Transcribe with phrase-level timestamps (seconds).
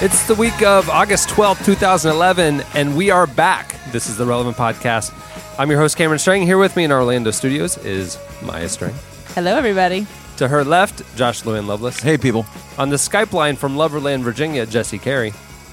[0.00, 3.74] It's the week of August 12th, 2011, and we are back.
[3.90, 5.12] This is the Relevant Podcast.
[5.58, 6.42] I'm your host, Cameron Strang.
[6.42, 8.94] Here with me in our Orlando studios is Maya Strang.
[9.34, 10.06] Hello, everybody.
[10.36, 11.98] To her left, Josh Lewin Lovelace.
[11.98, 12.46] Hey, people.
[12.78, 15.32] On the Skype line from Loverland, Virginia, Jesse Carey.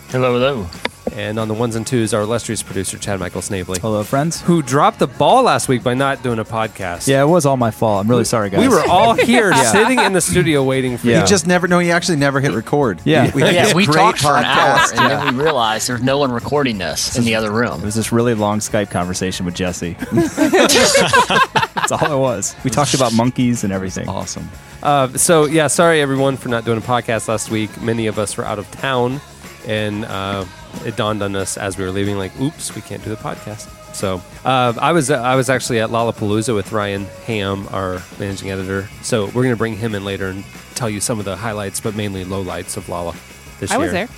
[0.10, 0.68] Hello, hello.
[1.14, 4.42] And on the ones and twos, our illustrious producer, Chad Michael Snavely, Hello, friends.
[4.42, 7.08] who dropped the ball last week by not doing a podcast.
[7.08, 8.04] Yeah, it was all my fault.
[8.04, 8.60] I'm really sorry, guys.
[8.60, 11.16] We were all here sitting in the studio waiting for Yeah.
[11.18, 11.22] you.
[11.22, 11.80] You just never know.
[11.80, 13.02] You actually never hit record.
[13.06, 13.32] Yeah.
[13.34, 14.98] we had Yeah, we great talked for an hour, podcast.
[14.98, 17.66] and then we realized there's no one recording this in the other room.
[17.68, 17.82] It room.
[17.84, 19.96] was this really long Skype conversation with Jesse.
[20.12, 22.56] That's all it was.
[22.64, 24.10] We talked about monkeys and everything.
[24.10, 24.50] Awesome.
[24.82, 27.82] Uh, so yeah, sorry everyone for not doing a podcast last week.
[27.82, 29.20] Many of us were out of town,
[29.68, 30.46] and uh,
[30.84, 33.70] it dawned on us as we were leaving, like, "Oops, we can't do the podcast."
[33.96, 38.90] So uh, I was I was actually at Lollapalooza with Ryan Ham, our managing editor.
[39.02, 40.44] So we're gonna bring him in later and
[40.76, 43.16] tell you some of the highlights, but mainly lowlights of Lolla
[43.60, 43.82] this I year.
[43.84, 44.10] was there.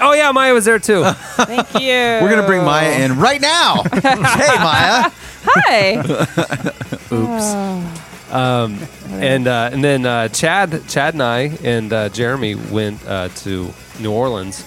[0.00, 1.04] Oh yeah, Maya was there too.
[1.36, 1.88] Thank you.
[1.88, 3.82] We're gonna bring Maya in right now.
[3.92, 4.14] hey,
[4.58, 5.10] Maya.
[5.46, 5.96] Hi.
[7.12, 7.94] Oops.
[8.30, 13.72] And uh, and then uh, Chad, Chad and I and uh, Jeremy went uh, to
[14.00, 14.64] New Orleans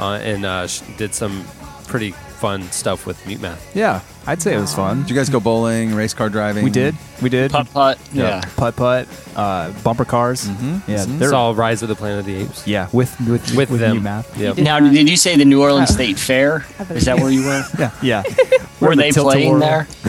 [0.00, 1.44] uh, and uh, sh- did some
[1.86, 3.76] pretty fun stuff with Mute Math.
[3.76, 5.02] Yeah, I'd say it was fun.
[5.02, 6.64] Did you guys go bowling, race car driving?
[6.64, 6.94] We did.
[7.20, 7.50] We did.
[7.50, 7.98] Putt putt.
[8.12, 8.40] Yeah.
[8.56, 9.08] Putt putt.
[9.36, 10.46] Uh, bumper cars.
[10.48, 10.90] Mm-hmm.
[10.90, 11.04] Yeah.
[11.04, 11.18] Mhm.
[11.18, 13.96] they're- Saw Rise of the Planet of the Apes Yeah, with with with, them.
[13.96, 14.36] new math.
[14.38, 14.56] Yep.
[14.58, 16.64] Now, did you say the New Orleans State Fair?
[16.90, 17.62] Is that where you were?
[17.78, 18.22] Yeah, yeah.
[18.80, 19.60] Were We're in the they Tilt-A-Whirl.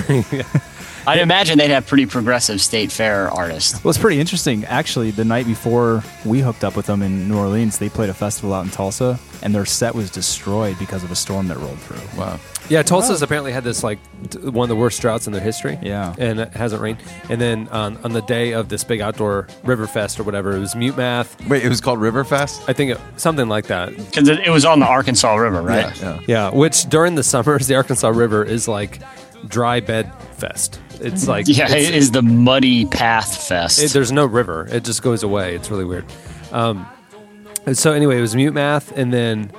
[0.05, 0.45] playing there?
[1.07, 3.84] I'd imagine they'd have pretty progressive state fair artists.
[3.84, 4.66] Well, it's pretty interesting.
[4.66, 8.13] Actually, the night before we hooked up with them in New Orleans, they played a
[8.13, 11.79] festival out in Tulsa, and their set was destroyed because of a storm that rolled
[11.79, 12.19] through.
[12.19, 12.40] Wow.
[12.69, 15.78] Yeah, Tulsa's apparently had this like t- one of the worst droughts in their history.
[15.81, 16.16] Yeah.
[16.17, 17.00] and it hasn't rained.
[17.29, 20.59] And then on, on the day of this big outdoor river fest or whatever, it
[20.59, 21.35] was Mute Math.
[21.50, 22.69] Wait, it was called Riverfest.
[22.69, 23.95] I think it, something like that.
[23.97, 26.00] Because it, it was on the Arkansas River, right?
[26.00, 26.13] Yeah.
[26.13, 26.19] yeah.
[26.28, 29.01] Yeah, which during the summers, the Arkansas River is like
[29.47, 30.79] dry bed fest.
[31.01, 33.81] It's like Yeah, it's- it is the Muddy Path Fest.
[33.84, 34.67] It, there's no river.
[34.72, 35.56] It just goes away.
[35.56, 36.06] It's really weird.
[36.51, 36.85] Um,
[37.73, 39.51] so anyway, it was mute math, and then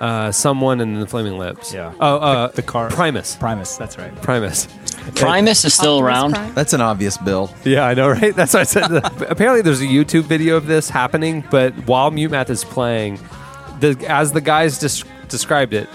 [0.00, 1.72] uh, someone and the Flaming Lips.
[1.72, 1.92] Yeah.
[2.00, 2.90] Oh, uh, The car.
[2.90, 3.36] Primus.
[3.36, 3.76] Primus.
[3.76, 4.14] That's right.
[4.22, 4.68] Primus.
[5.14, 6.32] Primus is still Optimus around.
[6.34, 6.54] Prime.
[6.54, 7.50] That's an obvious bill.
[7.64, 8.34] Yeah, I know, right?
[8.36, 8.90] That's what I said.
[9.30, 13.18] Apparently, there's a YouTube video of this happening, but while mute math is playing,
[13.80, 15.88] the as the guys des- described it,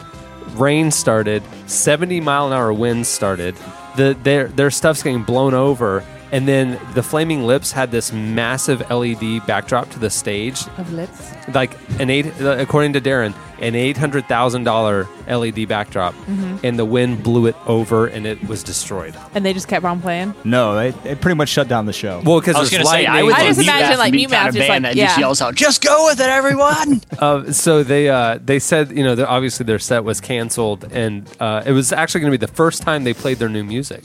[0.56, 3.56] rain started, 70 mile an hour winds started.
[3.96, 8.80] The their their stuff's getting blown over, and then the Flaming Lips had this massive
[8.90, 11.32] LED backdrop to the stage, Of lips.
[11.54, 16.86] like an eight, according to Darren, an eight hundred thousand dollar LED backdrop, and the
[16.86, 19.14] wind blew it over, and it was destroyed.
[19.36, 20.34] And they just kept on playing.
[20.44, 22.22] No, they, they pretty much shut down the show.
[22.26, 24.08] Well, because I was there's going to say, I would I just imagine, Math like,
[24.08, 25.22] would be Mute kind Math of just, band like, that just yeah.
[25.22, 29.26] yells out, "Just go with it, everyone!" Uh, so they uh, they said you know
[29.28, 32.82] obviously their set was canceled and uh, it was actually going to be the first
[32.82, 34.04] time they played their new music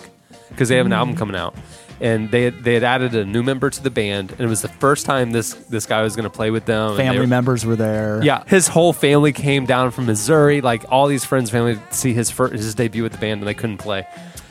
[0.50, 1.54] because they have an album coming out
[2.00, 4.62] and they had, they had added a new member to the band and it was
[4.62, 6.90] the first time this this guy was going to play with them.
[6.90, 8.20] and they Family were- members were there.
[8.22, 12.12] Yeah, his whole family came down from Missouri, like all these friends, family, to see
[12.12, 14.06] his first, his debut with the band, and they couldn't play.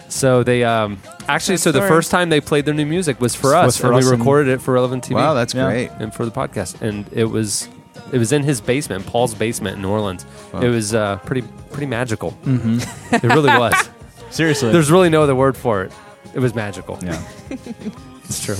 [0.08, 1.90] So they um, actually, so the story.
[1.90, 4.12] first time they played their new music was for Was us, for and us we
[4.12, 5.66] and- recorded it for Relevant TV Wow, that's Yeah.
[5.70, 5.92] great.
[6.00, 7.68] and for the podcast, and it was
[8.14, 10.26] it was in his basement, Paul's basement in New Orleans.
[10.54, 10.62] Wow.
[10.62, 11.42] It was uh, pretty
[11.72, 12.32] pretty magical.
[12.46, 13.16] Mm-hmm.
[13.16, 13.74] it really was.
[14.30, 14.72] Seriously.
[14.72, 15.92] There's really no other word for it.
[16.34, 17.00] It was magical.
[17.04, 17.22] yeah.
[18.28, 18.56] It's true.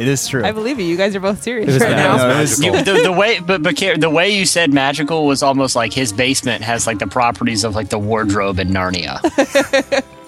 [0.00, 0.44] It is true.
[0.44, 0.84] I believe you.
[0.86, 2.16] You guys are both serious It was right magical.
[2.18, 2.28] now.
[2.28, 5.26] No, it was- You, the, the way, but, but Ca- the way you said magical
[5.26, 9.18] was almost like his basement has like the properties of like the wardrobe in Narnia.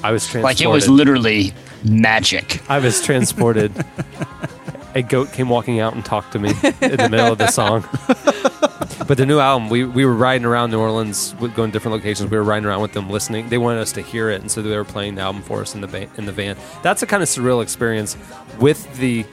[0.02, 0.43] I was transported.
[0.43, 1.52] like it was literally
[1.85, 2.61] magic.
[2.69, 3.73] I was transported.
[4.95, 6.51] a goat came walking out and talked to me
[6.81, 7.85] in the middle of the song.
[9.07, 12.31] But the new album, we, we were riding around New Orleans, going to different locations.
[12.31, 13.49] We were riding around with them, listening.
[13.49, 15.75] They wanted us to hear it, and so they were playing the album for us
[15.75, 16.57] in the ba- in the van.
[16.83, 18.17] That's a kind of surreal experience
[18.61, 19.25] with the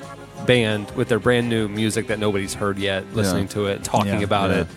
[0.48, 4.22] band, with their brand new music that nobody's heard yet, listening to it, talking Yeah,
[4.22, 4.62] about yeah.
[4.62, 4.68] it.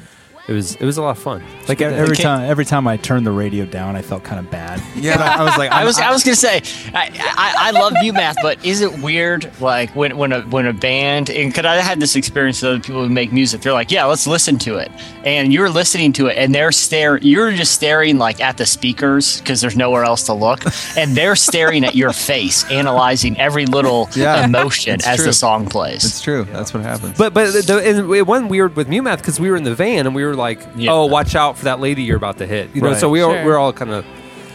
[0.51, 1.43] It was it was a lot of fun.
[1.69, 2.23] Like every Okay.
[2.25, 4.83] time, every time I turned the radio down, I felt kind of bad.
[4.97, 5.17] Yeah.
[5.23, 6.61] I, I was like, I was I was gonna say
[6.93, 10.67] I, I, I love you math, but is it weird like when when a when
[10.67, 13.73] a band and because I had this experience with other people who make music, they're
[13.73, 14.91] like, yeah, let's listen to it,
[15.25, 19.39] and you're listening to it, and they're staring, you're just staring like at the speakers
[19.41, 20.65] because there's nowhere else to look,
[20.97, 25.27] and they're staring at your face, analyzing every little Yeah, emotion it's as true.
[25.27, 26.05] the song plays.
[26.05, 26.45] It's true.
[26.45, 27.17] That's what happens.
[27.17, 29.75] But but the, and it wasn't weird with Mute Math because we were in the
[29.75, 30.93] van and we were like, Yeah.
[30.93, 32.71] oh, watch out for that lady you're about to hit.
[32.75, 32.99] You know, Right.
[33.01, 33.45] so we were Sure.
[33.45, 34.05] we were all kind of.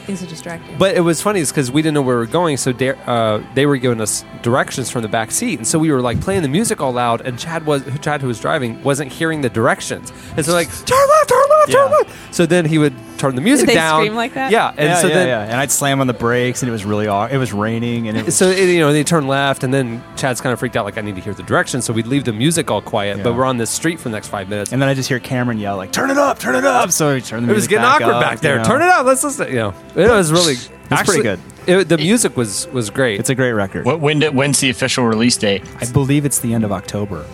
[0.05, 0.77] Things are distracting.
[0.77, 2.95] But it was funny is because we didn't know where we were going, so Dar-
[3.07, 6.21] uh, they were giving us directions from the back seat, and so we were like
[6.21, 9.49] playing the music all loud, and Chad was Chad who was driving wasn't hearing the
[9.49, 12.03] directions, and so like turn left, turn Yeah.
[12.31, 14.01] So then he would turn the music they down.
[14.01, 14.51] scream like that?
[14.51, 15.44] Yeah, and yeah, so yeah, then yeah.
[15.44, 18.17] And I'd slam on the brakes, and it was really aw- it was raining, and
[18.17, 20.75] it was, so it, you know they turn left, and then Chad's kind of freaked
[20.75, 23.23] out, like I need to hear the directions, so we'd leave the music all quiet,
[23.23, 24.73] but we're on this street for the next five minutes.
[24.73, 27.15] and then I just hear Cameron yell like, "Turn it up, turn it up!" So
[27.15, 28.53] he turned the It was getting back awkward up, back there.
[28.53, 28.65] you know.
[28.65, 29.06] Turn it up.
[29.06, 29.47] Let's listen.
[29.50, 30.56] You know, it was really.
[30.91, 31.39] It's pretty good.
[31.65, 33.19] It, the music was was great.
[33.19, 33.85] It's a great record.
[33.88, 35.63] Wh- When did, when's the official release date?
[35.81, 37.25] I believe it's the end of October,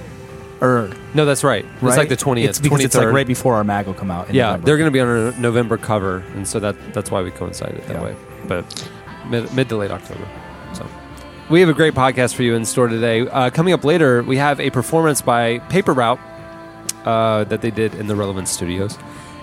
[0.62, 1.66] or no, that's right.
[1.66, 1.98] It's right?
[1.98, 3.14] like the twentieth, It's because it's like third.
[3.16, 4.30] right before our mag will come out.
[4.30, 4.66] in yeah, November.
[4.66, 7.82] they're going to be on a November cover, and so that that's why we coincided
[7.88, 8.04] that Yeah.
[8.04, 8.16] way.
[8.48, 8.90] But
[9.28, 10.28] mid, mid to late October.
[10.74, 10.86] So
[11.50, 13.22] we have a great podcast for you in store today.
[13.28, 16.20] Uh, coming up later, we have a performance by Paper Route
[17.06, 18.98] uh, that they did in the Relevant Studios.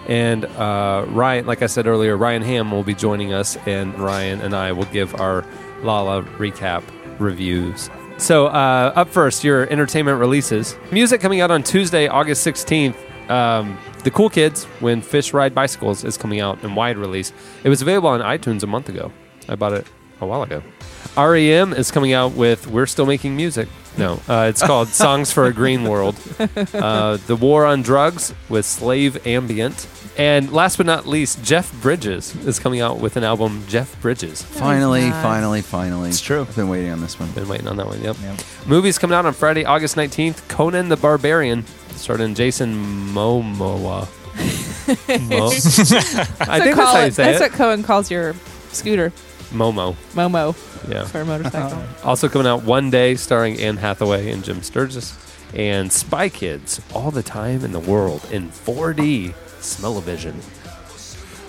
[0.06, 4.41] And uh, Ryan, like I said earlier, Ryan Ham will be joining us, and Ryan
[4.41, 5.44] and I will give our
[5.82, 6.82] Lolla recap
[7.19, 7.91] reviews.
[8.19, 10.76] So, uh, up first, your entertainment releases.
[10.91, 12.97] Music coming out on Tuesday, August 16th.
[13.31, 17.32] Um, the Cool Kids, When Fish Ride Bicycles, is coming out in wide release.
[17.62, 19.12] It was available on iTunes a month ago.
[19.49, 19.87] I bought it
[20.20, 20.62] a while ago.
[21.17, 23.69] REM is coming out with We're Still Making Music.
[23.99, 26.15] No, uh, it's called Songs for a Green World.
[26.73, 29.87] Uh, the War on Drugs with Slave Ambient.
[30.17, 34.43] And last but not least, Jeff Bridges is coming out with an album, Jeff Bridges.
[34.43, 35.23] finally, not.
[35.23, 36.09] finally, finally.
[36.09, 36.41] It's true.
[36.43, 37.31] I've been waiting on this one.
[37.33, 38.17] Been waiting on that one, yep.
[38.23, 38.41] Yep.
[38.67, 40.49] Movies coming out on Friday, August 19th.
[40.49, 42.75] Conan the Barbarian, starring Jason
[43.15, 44.09] Momoa.
[45.29, 45.50] Mo-
[46.53, 47.50] I think that's how you it- say that's it.
[47.50, 48.35] what Cohen calls your
[48.73, 49.12] scooter,
[49.50, 50.55] Momo, Momo,
[50.91, 51.05] yeah.
[51.05, 51.83] for a motorcycle.
[52.05, 55.17] Also coming out one day, starring Anne Hathaway and Jim Sturgess,
[55.55, 60.35] and Spy Kids, all the time in the world in 4D smell-o-vision.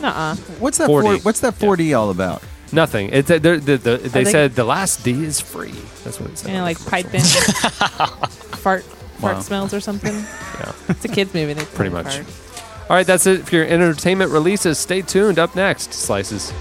[0.01, 0.36] Nuh-uh.
[0.60, 0.90] What's that?
[0.90, 1.01] 4D.
[1.01, 2.42] 4, what's that 4D all about?
[2.72, 3.10] Nothing.
[3.12, 5.74] It's uh, they're- the, the, they think- said the last D is free.
[6.04, 6.51] That's what it said.
[6.51, 9.40] You know, like pipe in fart fart Wow.
[9.42, 10.13] smells or something.
[10.13, 10.72] Yeah.
[10.88, 11.51] It's a kids movie.
[11.54, 12.19] They Pretty much.
[12.19, 12.90] fart.
[12.90, 14.78] All right, that's it for your entertainment releases.
[14.80, 15.38] Stay tuned.
[15.38, 16.51] Up next, slices.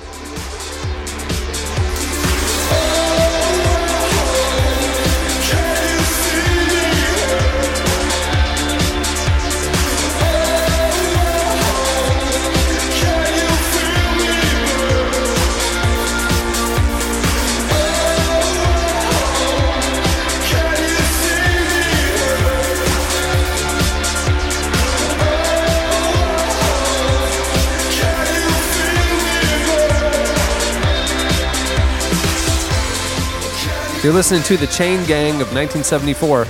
[34.09, 36.45] You're listening to the Chain Gang of 1974.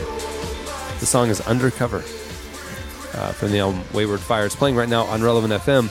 [1.00, 5.52] The song is Undercover uh, from the album Wayward Fires, playing right now on Relevant
[5.52, 5.86] FM.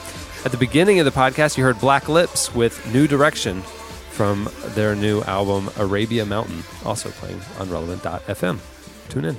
[0.46, 4.94] At the beginning of the podcast, you heard Black Lips with New Direction from their
[4.94, 8.60] new album Arabia Mountain, also playing on Relevant.fm.
[9.10, 9.36] Tune in.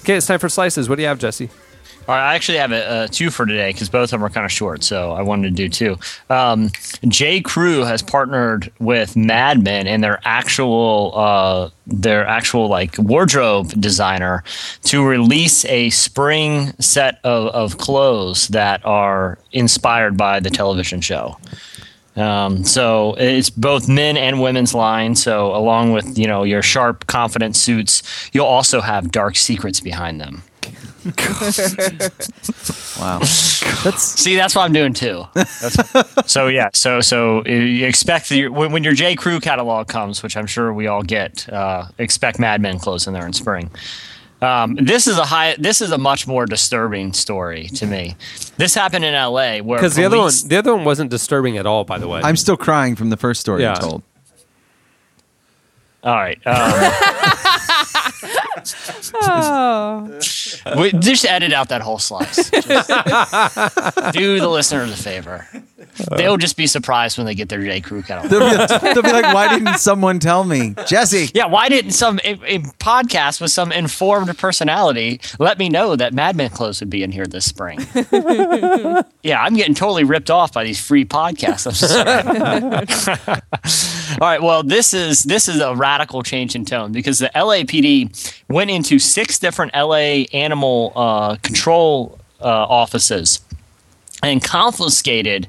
[0.00, 0.88] Okay, it's time for slices.
[0.88, 1.50] What do you have, Jesse?
[2.06, 4.28] All right, I actually have a, a two for today because both of them are
[4.28, 5.96] kind of short, so I wanted to do two.
[6.28, 6.70] Um,
[7.08, 7.40] J.
[7.40, 14.44] Crew has partnered with Mad Men and their actual uh, their actual like wardrobe designer
[14.82, 21.38] to release a spring set of, of clothes that are inspired by the television show.
[22.16, 25.14] Um, so it's both men and women's line.
[25.14, 28.02] So along with you know your sharp, confident suits,
[28.34, 30.42] you'll also have dark secrets behind them.
[33.00, 33.18] Wow.
[33.18, 35.24] That's See, that's what I'm doing too.
[36.26, 40.22] So yeah, so so uh, you expect your, when, when your J Crew catalog comes,
[40.22, 43.70] which I'm sure we all get, uh, expect Mad Men clothes in there in spring.
[44.40, 45.56] Um, this is a high.
[45.58, 48.14] This is a much more disturbing story to me.
[48.58, 49.60] This happened in L.A.
[49.60, 51.84] where Because the other one, the other one wasn't disturbing at all.
[51.84, 53.74] By the way, I'm still crying from the first story Yeah.
[53.74, 54.02] you told.
[56.04, 56.54] All right, um,
[59.14, 60.20] Oh,
[60.78, 62.50] we, just edit out that whole slice.
[62.50, 62.88] Just
[64.12, 65.46] do the listeners a favor.
[66.16, 67.80] they'll just be surprised when they get their J.
[67.80, 68.28] Crew kettle.
[68.28, 68.56] They'll be,
[68.94, 70.74] they'll be like, why didn't someone tell me?
[70.86, 71.30] Jesse.
[71.34, 76.14] Yeah, why didn't some a, a podcast with some informed personality let me know that
[76.14, 77.80] Mad Men clothes would be in here this spring?
[79.22, 81.66] yeah, I'm getting totally ripped off by these free podcasts.
[81.66, 83.40] I'm sorry.
[84.20, 88.34] All right, well, this is this is a radical change in tone because the LAPD
[88.48, 93.40] went into six different LA animal uh, control uh, offices
[94.22, 95.48] and confiscated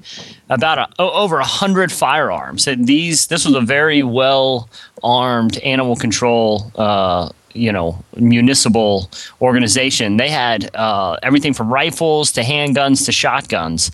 [0.50, 2.68] about a, over a hundred firearms.
[2.68, 4.68] And these this was a very well
[5.04, 6.72] armed animal control.
[6.76, 9.10] Uh, you know, municipal
[9.42, 10.18] organization.
[10.18, 13.92] They had uh, everything from rifles to handguns to shotguns.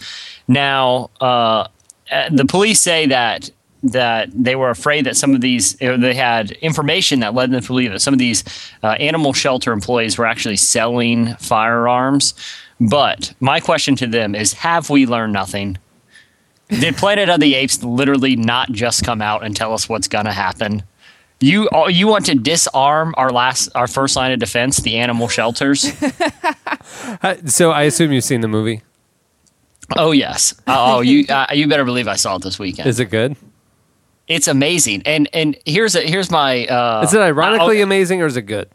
[0.47, 1.67] Now, uh,
[2.11, 3.51] uh, the police say that
[3.83, 7.67] that they were afraid that some of these they had information that led them to
[7.67, 8.43] believe that some of these
[8.83, 12.33] uh, animal shelter employees were actually selling firearms.
[12.79, 15.77] But my question to them is: Have we learned nothing?
[16.69, 20.25] Did Planet of the Apes literally not just come out and tell us what's going
[20.25, 20.83] to happen?
[21.39, 25.91] You you want to disarm our last our first line of defense, the animal shelters?
[27.21, 28.81] Uh, So I assume you've seen the movie.
[29.97, 30.53] oh yes.
[30.67, 32.87] Uh, oh you uh, you better believe I saw it this weekend.
[32.87, 33.35] Is it good?
[34.27, 35.03] It's amazing.
[35.05, 38.69] And and here's a, here's my uh, Is it ironically amazing or is it good?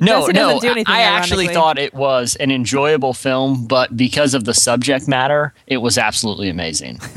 [0.00, 4.44] no Jesse no do I actually thought it was an enjoyable film, but because of
[4.44, 7.00] the subject matter, it was absolutely amazing.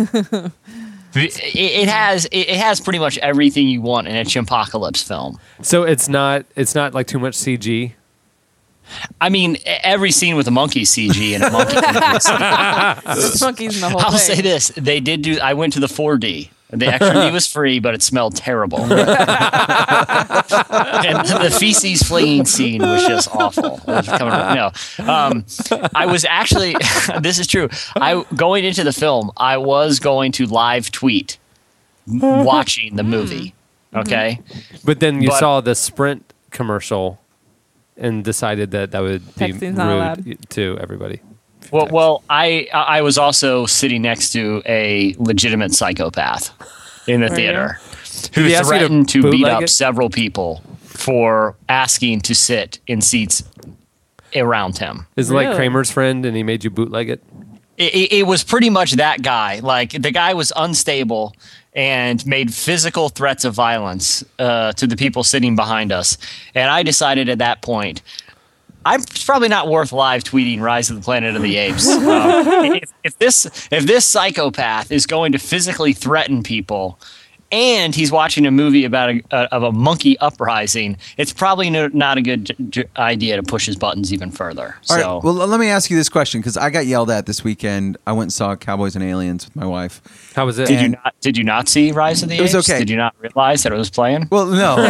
[1.15, 5.39] it, it has it, it has pretty much everything you want in a chimpocalypse film.
[5.61, 7.93] So it's not it's not like too much CG.
[9.21, 11.75] I mean, every scene with a monkey CG and a monkey.
[13.41, 14.35] Monkeys in the whole I'll thing.
[14.35, 15.39] say this: they did do.
[15.39, 16.49] I went to the 4D.
[16.75, 18.79] The extra D was free, but it smelled terrible.
[18.81, 18.91] and
[21.27, 23.79] the feces fleeing scene was just awful.
[23.87, 24.71] Was coming- no,
[25.05, 25.45] um,
[25.95, 26.75] I was actually.
[27.21, 27.69] this is true.
[27.95, 31.37] I going into the film, I was going to live tweet
[32.07, 33.53] watching the movie.
[33.95, 34.39] Okay,
[34.83, 37.19] But then you But- saw the Sprint commercial
[37.95, 40.49] and decided that that would be rude allowed.
[40.49, 41.21] to everybody.
[41.71, 46.51] Well, well, I I was also sitting next to a legitimate psychopath
[47.07, 47.79] in the Were theater
[48.23, 49.67] Did who he ask to threatened to, beat up it?
[49.69, 53.43] several people for asking to sit in seats
[54.35, 55.05] around him.
[55.15, 57.23] Is it like Kramer's friend and he made you bootleg it?
[57.77, 59.59] It, it, it was pretty much that guy.
[59.59, 61.35] Like the guy was unstable
[61.75, 66.17] and made physical threats of violence uh, to the people sitting behind us.
[66.53, 68.01] And I decided at that point,
[68.85, 71.87] I'm probably not worth live tweeting Rise of the Planet of the Apes.
[72.03, 76.99] Um, if, if this if this psychopath is going to physically threaten people,
[77.53, 81.87] and he's watching a movie about a, a, of a monkey uprising, it's probably no,
[81.93, 84.75] not a good j- j- idea to push his buttons even further.
[84.89, 85.23] All So, right.
[85.23, 87.97] Well, let me ask you this question because I got yelled at this weekend.
[88.07, 90.01] I went and saw Cowboys and Aliens with my wife.
[90.35, 90.67] How was it?
[90.67, 92.67] did you not did you not see Rise of the It was Apes?
[92.69, 92.79] okay.
[92.79, 94.27] Did you not realize that it was playing?
[94.31, 94.75] Well, no,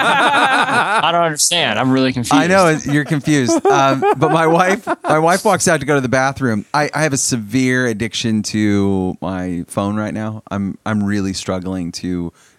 [0.00, 1.78] I don't understand.
[1.78, 2.34] I'm really confused.
[2.34, 3.64] I know you're confused.
[3.66, 6.64] Um, but my wife, my wife walks out to go to the bathroom.
[6.74, 10.42] I, I have a severe addiction to my phone right now.
[10.50, 11.99] I'm I'm really struggling to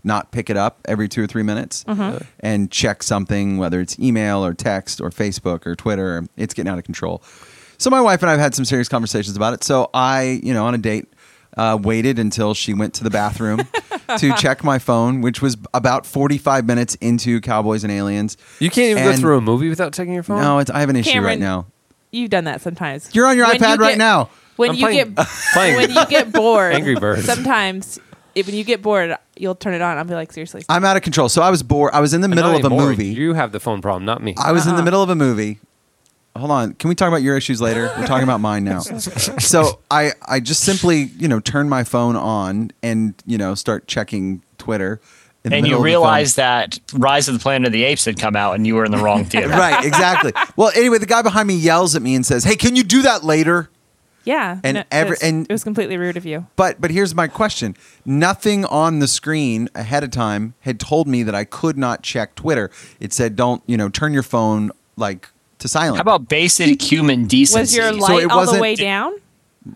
[0.04, 1.84] not pick it up every two or three minutes
[2.40, 6.28] and check something, whether it's email or text or Facebook or Twitter.
[6.38, 7.22] It's getting out of control.
[7.78, 9.64] So my wife and I have had some serious conversations about it.
[9.64, 11.12] So I, you know, on a date,
[11.58, 13.60] uh, waited until she went to the bathroom
[14.20, 18.38] to check my phone, which was about 45 minutes into Cowboys and Aliens.
[18.60, 20.42] You can't even go through a movie without checking your phone.
[20.42, 21.66] No, it's, I have an issue Cameron, right now.
[22.12, 23.14] You've done that sometimes.
[23.14, 24.30] You're on your When iPad you right get- now.
[24.58, 27.26] When I'm you playing- get playing when you get bored, Angry Birds.
[27.26, 28.00] Sometimes,
[28.36, 29.98] if, when you get bored, you'll turn it on.
[29.98, 30.64] I'll be like, seriously.
[30.70, 31.30] I'm out of control.
[31.30, 31.92] So I was bored.
[31.94, 32.90] I was in the middle of a anymore.
[32.90, 33.08] movie.
[33.08, 34.36] You have the phone problem, not me.
[34.38, 34.86] I was in the Uh-uh.
[34.86, 35.60] middle of a movie.
[36.38, 36.74] Hold on.
[36.76, 37.94] Can we talk about your issues later?
[37.98, 38.80] We're talking about mine now.
[38.80, 43.86] so I, I just simply, you know, turn my phone on and, you know, start
[43.88, 45.02] checking Twitter.
[45.44, 47.84] in the And middle you of the realize that Rise of the Planet of the
[47.84, 49.50] Apes had come out, and you were in the wrong theater.
[49.50, 50.32] Right, exactly.
[50.56, 53.02] well, anyway, the guy behind me yells at me and says, Hey, can you do
[53.02, 53.70] that later?
[54.24, 56.46] Yeah, And no, every- and- it was completely rude of you.
[56.56, 57.76] But but here's my question.
[58.06, 62.36] Nothing on the screen ahead of time had told me that I could not check
[62.36, 62.70] Twitter.
[63.00, 65.98] It said don't, you know, turn your phone like to silent.
[65.98, 67.60] How about basic human decency?
[67.60, 69.18] Was your So light it all the way down, or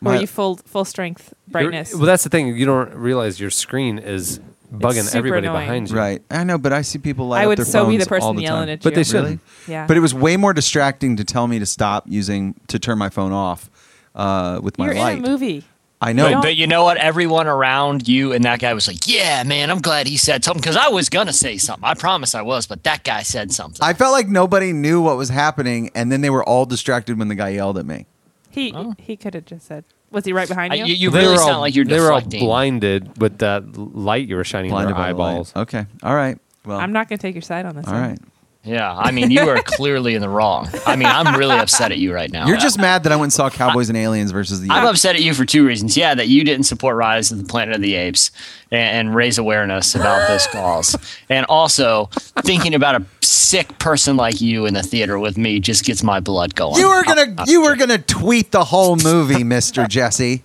[0.02, 1.94] My- were you full full strength brightness?
[1.96, 2.56] Well, that's the thing.
[2.56, 4.40] You don't realize your screen is
[4.74, 5.66] bugging everybody annoying.
[5.68, 5.96] behind you.
[5.96, 6.22] Right.
[6.30, 8.12] I know, but I see people light I up would their so be the phones
[8.24, 8.70] all person the yelling time.
[8.70, 8.84] at you.
[8.84, 9.06] But they Really?
[9.06, 9.42] shouldn't.
[9.68, 12.98] Yeah, But it was way more distracting to tell me to stop using to turn
[12.98, 13.70] my phone off
[14.16, 15.18] uh, with my you're light.
[15.20, 15.64] in a movie.
[16.02, 16.34] I know.
[16.34, 16.98] But, but you know what?
[16.98, 20.62] Everyone around you and that guy was like, "Yeah, man, I'm glad he said something
[20.62, 21.84] because I was gonna say something.
[21.88, 25.16] I promise I was, but that guy said something." I felt like nobody knew what
[25.18, 28.06] was happening, and then they were all distracted when the guy yelled at me.
[28.52, 31.20] He he could have just said, "Was he right behind I- you?" you, you They
[31.20, 34.44] really were sound all- like you're They were all blinded with that light you were
[34.44, 35.54] shining in Blinded their by the eyeballs.
[35.56, 35.86] Okay.
[36.04, 36.38] All right.
[36.66, 36.78] Well.
[36.80, 37.86] I'm not going to take your side on this.
[37.88, 38.02] All one.
[38.02, 38.20] right.
[38.66, 40.70] Yeah, I mean, you are clearly in the wrong.
[40.86, 42.48] I mean, I'm really upset at you right now.
[42.48, 44.70] You're just mad that I went and saw Cowboys and Aliens versus the.
[44.72, 45.96] I'm upset at you for two reasons.
[45.96, 48.32] Yeah, that you didn't support Rise of the Planet of the Apes
[48.76, 50.96] and, and raise awareness about this cause.
[51.30, 52.06] And also,
[52.44, 56.20] thinking about a sick person like you in the theater with me just gets my
[56.20, 56.80] blood going.
[56.80, 60.44] You were gonna you were gonna tweet the whole movie, Mister Jesse.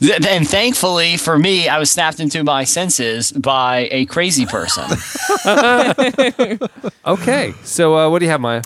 [0.00, 4.84] And thankfully for me, I was snapped into my senses by a crazy person.
[7.06, 8.62] Okay, so uh, what do you have, Maya?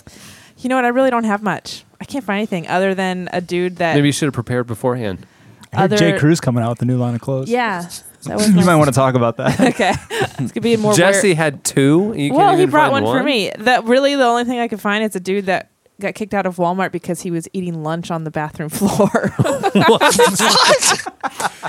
[0.57, 0.83] You know what?
[0.85, 1.85] I really don't have much.
[2.01, 3.95] I can't find anything other than a dude that.
[3.95, 5.25] Maybe you should have prepared beforehand.
[5.71, 6.19] I heard Other- J.
[6.19, 7.49] Crew coming out with a new line of clothes.
[7.49, 7.89] Yeah.
[8.25, 9.59] That you my- might want to talk about that.
[9.73, 9.93] Okay.
[10.39, 10.93] It's gonna be more.
[10.93, 11.37] Jesse weird.
[11.37, 12.13] had two.
[12.15, 13.51] You can't Well, he brought find one, for me.
[13.59, 15.69] That really the only thing I could find is a dude that
[16.01, 19.33] got kicked out of Walmart because he was eating lunch on the bathroom floor.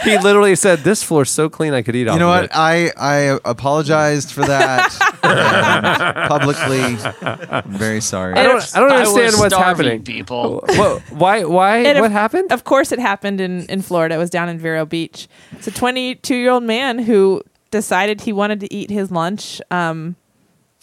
[0.02, 2.44] He literally said, "This floor's so clean, I could eat off You know of what?
[2.44, 5.03] it." I I apologized for that and
[6.28, 6.80] publicly.
[6.82, 8.34] I'm very sorry.
[8.34, 8.76] I don't.
[8.76, 10.02] I don't I understand was what's happening.
[10.04, 10.64] people.
[10.68, 11.44] Whoa, why?
[11.44, 11.78] Why?
[11.84, 12.52] And what of- happened?
[12.52, 14.14] of course, it happened in in Florida.
[14.14, 15.28] It was down in Vero Beach.
[15.52, 20.16] It's a 22 year old man who decided he wanted to eat his lunch um,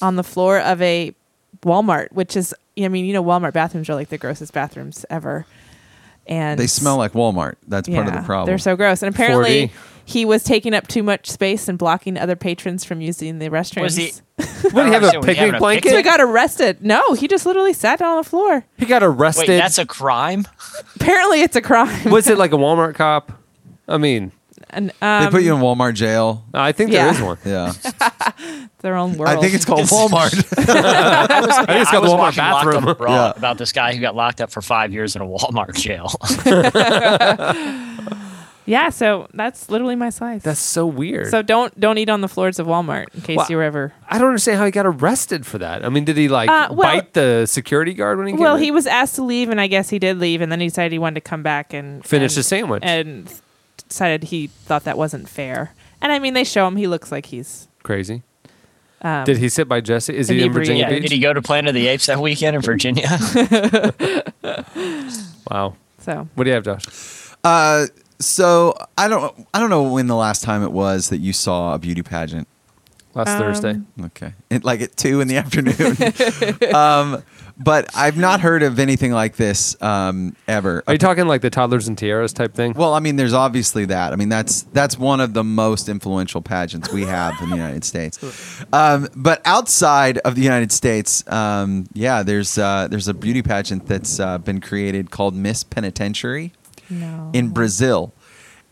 [0.02, 1.14] on the floor of a
[1.64, 5.46] Walmart, which is, I mean, you know, Walmart bathrooms are like the grossest bathrooms ever.
[6.28, 7.56] And They smell like Walmart.
[7.68, 8.48] That's part of the problem.
[8.48, 9.02] They're so gross.
[9.02, 9.72] And apparently 4D.
[10.12, 13.82] He was taking up too much space and blocking other patrons from using the restrooms.
[13.84, 14.12] Was he?
[14.72, 15.04] what do you have?
[15.04, 15.90] A picnic blanket?
[15.90, 16.84] So he got arrested.
[16.84, 18.66] No, he just literally sat down on the floor.
[18.78, 19.48] He got arrested.
[19.48, 20.46] Wait, that's a crime?
[20.96, 22.12] Apparently, it's a crime.
[22.12, 23.32] Was it like a Walmart cop?
[23.88, 24.32] I mean,
[24.70, 26.46] And, they um, put you in Walmart jail.
[26.54, 27.06] I think Yeah.
[27.06, 27.38] there is one.
[27.46, 27.74] Yeah,
[28.80, 29.38] their own world.
[29.38, 30.34] I think it's called Walmart.
[30.58, 32.88] I, was, think it's I got was Walmart watching Locked bathroom.
[32.88, 33.34] Up Yeah.
[33.36, 36.12] about this guy who got locked up for five years in a Walmart jail.
[38.66, 40.44] Yeah, so that's literally my size.
[40.44, 41.28] That's so weird.
[41.32, 43.94] so don't don't eat on the floors of Walmart in case Well, you were ever.
[44.10, 45.84] I don't understand how he got arrested for that.
[45.84, 48.56] I mean, did he like Uh, well- bite the security guard when he came Well,
[48.58, 48.64] in?
[48.64, 50.92] he was asked to leave, and I guess he did leave, and then he decided
[50.92, 52.84] he wanted to come back and Finish and, the sandwich.
[52.86, 53.34] and
[53.88, 55.72] decided he thought that wasn't fair.
[56.02, 57.68] And I mean, they show him; he looks like he's.
[57.84, 58.22] Crazy.
[59.04, 60.16] Um, Did he sit by Jesse?
[60.16, 60.54] Is he in inebriated.
[60.54, 61.10] Virginia yeah, Beach?
[61.10, 63.08] did he go to Planet of the Apes that weekend in Virginia?
[65.50, 65.76] Wow.
[66.00, 66.86] So What do you have, Josh?
[67.44, 67.88] Uh,
[68.22, 71.74] so I don't I don't know when the last time it was that you saw
[71.74, 72.48] a beauty pageant.
[73.14, 73.82] Last Um, Thursday.
[74.06, 76.74] Okay, it, like at two in the afternoon.
[76.74, 77.22] um,
[77.58, 80.82] but I've not heard of anything like this um, ever.
[80.88, 82.72] Are you talking like the toddlers and tiaras type thing?
[82.74, 84.14] Well, I mean, there's obviously that.
[84.14, 87.84] I mean, that's that's one of the most influential pageants we have in the United
[87.84, 88.18] States.
[88.74, 93.88] Um, but outside of the United States, um, yeah, there's uh, there's a beauty pageant
[93.88, 96.54] that's uh, been created called Miss Penitentiary
[96.92, 97.32] no.
[97.34, 98.14] in Brazil,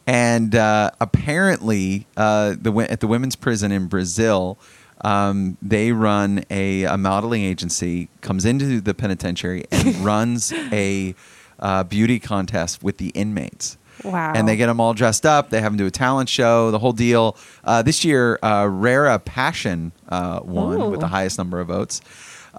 [0.06, 4.58] and uh, apparently, uh, the at the women's prison in Brazil,
[5.02, 11.16] um, they run a, a modeling agency comes into the penitentiary and runs a
[11.60, 13.78] uh, beauty contest with the inmates.
[14.04, 14.32] Wow.
[14.34, 15.50] And they get them all dressed up.
[15.50, 17.38] They have them do a talent show, the whole deal.
[17.64, 22.02] Uh, this year, uh, Rara Passion uh, won with the highest number of votes.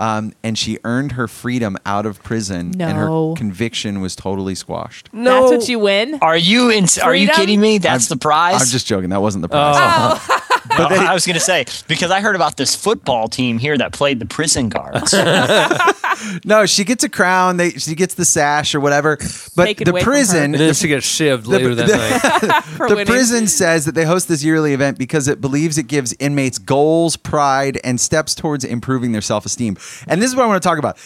[0.00, 3.34] Um, and she earned her freedom out of prison, and her No.
[3.36, 5.10] conviction was totally squashed.
[5.12, 5.50] no.
[5.50, 6.18] That's what you win.
[6.22, 7.34] Are you in, Are you Freedom?
[7.36, 7.76] kidding me?
[7.78, 8.62] That's the prize.
[8.62, 9.10] I'm just joking.
[9.10, 10.18] That wasn't the prize.
[10.76, 13.92] But I was going to say because I heard about this football team here that
[13.92, 15.14] played the prison guards.
[16.44, 17.56] No, she gets a crown.
[17.56, 19.16] They she gets the sash or whatever.
[19.56, 20.18] But Taken the away from her.
[20.18, 22.62] prison, and then she gets shivved the- later that the- night.
[22.76, 23.06] for the winning.
[23.06, 27.16] prison says that they host this yearly event because it believes it gives inmates goals,
[27.16, 29.76] pride, and steps towards improving their self esteem.
[30.06, 30.98] And this is what I want to talk about.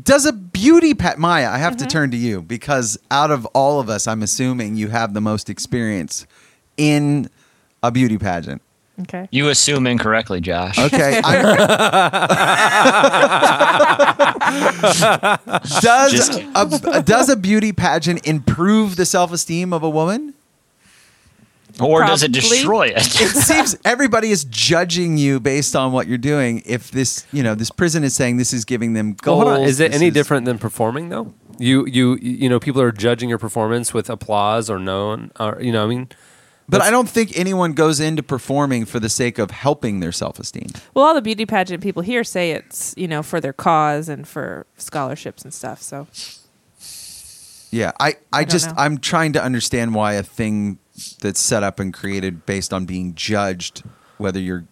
[0.00, 1.48] Does a beauty pat Maya?
[1.50, 1.88] I have to mm-hmm.
[1.88, 5.50] turn to you because out of all of us, I'm assuming you have the most
[5.50, 6.26] experience
[6.76, 7.28] in
[7.82, 8.62] a beauty pageant.
[9.02, 9.28] Okay.
[9.30, 10.78] You assume incorrectly, Josh.
[10.78, 11.20] Okay.
[11.24, 11.40] I-
[15.80, 20.34] does a, does a beauty pageant improve the self esteem of a woman?
[21.80, 22.98] Or does it destroy it?
[22.98, 26.62] It seems everybody is judging you based on what you're doing.
[26.66, 29.42] If this, you know, this prison is saying this is giving them Well, goals.
[29.44, 29.62] hold on.
[29.62, 31.32] Is it this any different than performing though?
[31.58, 35.72] You you you know people are judging your performance with applause or no, or you
[35.72, 36.08] know I mean.
[36.70, 40.38] But I don't think anyone goes into performing for the sake of helping their self
[40.38, 40.68] esteem.
[40.94, 44.26] Well, all the beauty pageant people here say it's you know for their cause and
[44.26, 45.82] for scholarships and stuff.
[45.82, 46.06] So
[47.70, 48.74] Yeah, I, I, don't just know.
[48.78, 50.78] I'm trying to understand why a thing
[51.20, 53.82] that's set up and created based on being judged,
[54.18, 54.66] whether you're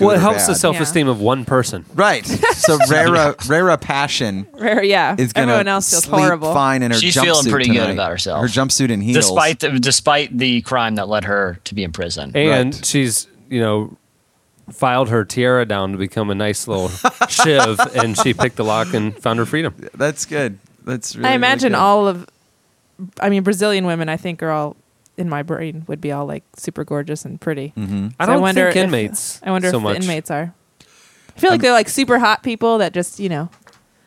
[0.00, 1.84] well, it or helps the self-esteem of one person.
[1.94, 2.24] Right.
[2.54, 5.16] So rara rara passion Rare, yeah.
[5.18, 6.54] is gonna Everyone else feels sleep horrible.
[6.54, 7.92] fine in her She's jumpsuit feeling pretty good tonight.
[7.92, 8.40] about herself.
[8.40, 9.26] Her jumpsuit and heels.
[9.26, 12.32] despite the, despite the crime that led her to be in prison.
[12.34, 12.84] And Right.
[12.86, 13.98] she's, you know,
[14.72, 16.88] filed her tiara down to become a nice little
[17.28, 19.74] shiv, and she picked the lock and found her freedom.
[19.94, 20.58] That's good.
[20.84, 21.26] That's really.
[21.26, 21.78] I really imagine good.
[21.78, 22.26] all of,
[23.20, 24.76] I mean, Brazilian women, I think, are all,
[25.16, 27.72] in my brain, would be all like super gorgeous and pretty.
[27.76, 28.08] Mm-hmm.
[28.18, 29.40] I don't wonder think if- inmates.
[29.42, 29.98] I wonder so if much.
[29.98, 30.54] the inmates are.
[31.36, 33.48] I feel like Um, they're like super hot people that just, you know,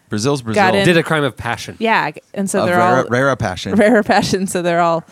[0.10, 0.74] Brazil's Brazil.
[0.76, 0.86] In.
[0.86, 1.76] did a crime of passion.
[1.80, 2.12] yeah.
[2.34, 3.76] And so Of they're rara, all rara passion.
[3.76, 4.48] rare passion.
[4.48, 5.04] So they're all,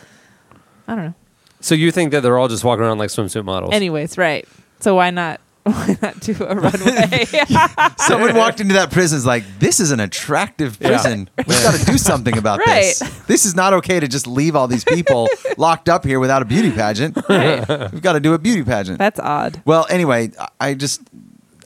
[0.87, 1.13] I don't know.
[1.59, 3.73] So you think that they're all just walking around like swimsuit models?
[3.73, 4.47] Anyways, right.
[4.79, 5.41] So why not?
[5.73, 7.25] Why not do a runway?
[7.97, 10.89] Someone walked into that prison is like, this is an attractive Yeah.
[10.89, 11.27] prison.
[11.37, 12.81] We've got to do something about Right.
[12.83, 12.99] this.
[13.25, 16.45] This is not okay to just leave all these people locked up here without a
[16.45, 17.15] beauty pageant.
[17.27, 18.99] We've got to do a beauty pageant.
[18.99, 19.59] That's odd.
[19.65, 21.01] well, anyway, I- just,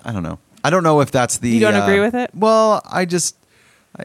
[0.05, 0.39] I don't know.
[0.63, 1.49] I don't know if that's the.
[1.49, 2.31] You don't uh, agree with it?
[2.33, 3.35] Well, I just,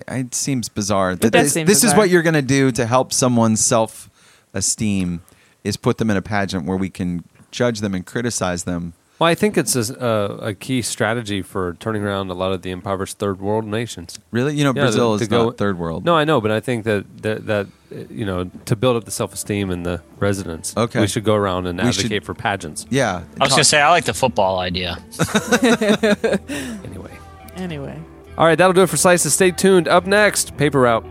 [0.08, 1.14] I, it seems bizarre.
[1.14, 4.10] That does this, seem this is what you're going to do to help someone's self
[4.52, 5.22] esteem
[5.62, 8.94] is put them in a pageant where we can judge them and criticize them.
[9.20, 12.62] Well, I think it's a, a, a key strategy for turning around a lot of
[12.62, 14.18] the impoverished third world nations.
[14.32, 14.56] Really?
[14.56, 16.04] You know, Yeah, Brazil to- is to go- not third world.
[16.04, 17.66] No, I know, but I think that that, that
[18.10, 21.00] you know to build up the self esteem in the residents, Okay.
[21.00, 22.86] we should go around and We advocate should- for pageants.
[22.90, 23.22] Yeah.
[23.40, 24.98] I was gonna say I like the football idea.
[26.84, 27.18] Anyway,
[27.56, 27.98] Anyway.
[28.36, 29.32] all right, that'll do it for slices.
[29.32, 29.86] Stay tuned.
[29.88, 31.04] Up next, paper route.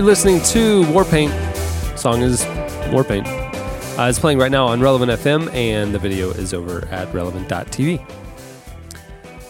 [0.00, 1.28] You're listening to Warpaint.
[1.98, 2.42] Song is
[2.88, 3.26] Warpaint.
[3.98, 8.02] Uh, it's playing right now on Relevant FM, and the video is over at relevant.tv.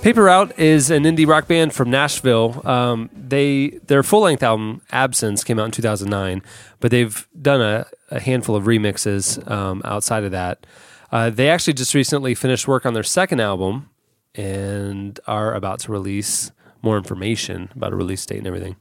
[0.02, 2.66] Paper Route is an indie rock band from Nashville.
[2.66, 6.42] Um, they their full length album Absence came out in 2009,
[6.80, 10.66] but they've done a, a handful of remixes um, outside of that.
[11.12, 13.88] Uh, they actually just recently finished work on their second album
[14.34, 16.50] and are about to release
[16.82, 18.74] more information about a release date and everything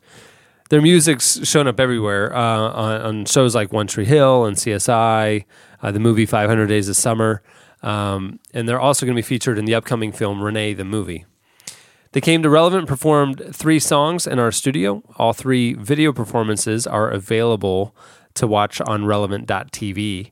[0.70, 5.46] their music's shown up everywhere uh, on, on shows like One Tree Hill and CSI,
[5.82, 7.42] uh, the movie 500 Days of Summer,
[7.82, 11.26] um, and they're also going to be featured in the upcoming film Renee the Movie.
[12.12, 15.04] They came to Relevant, performed three songs in our studio.
[15.18, 17.96] All three video performances are available
[18.34, 20.32] to watch on relevant.tv,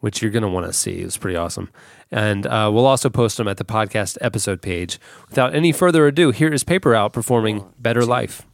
[0.00, 1.00] which you're going to want to see.
[1.00, 1.68] It's pretty awesome.
[2.10, 4.98] And uh, we'll also post them at the podcast episode page.
[5.28, 8.47] Without any further ado, here is Paper Route performing Better Life.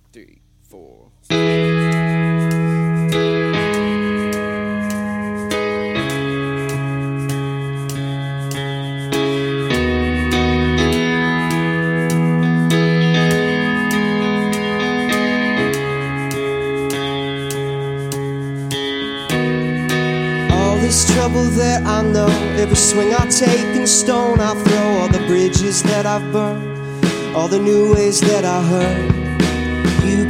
[21.57, 26.07] That I know, every swing I take and stone I throw, all the bridges that
[26.07, 29.34] I've burned, all the new ways that I heard.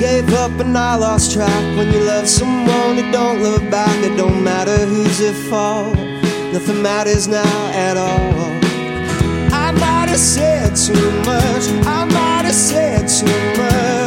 [0.05, 3.97] You gave up and I lost track when you love someone that don't love back.
[4.05, 5.97] It don't matter who's at fault,
[6.53, 8.53] nothing matters now at all.
[9.51, 14.04] I might have said too much, I might have said too much.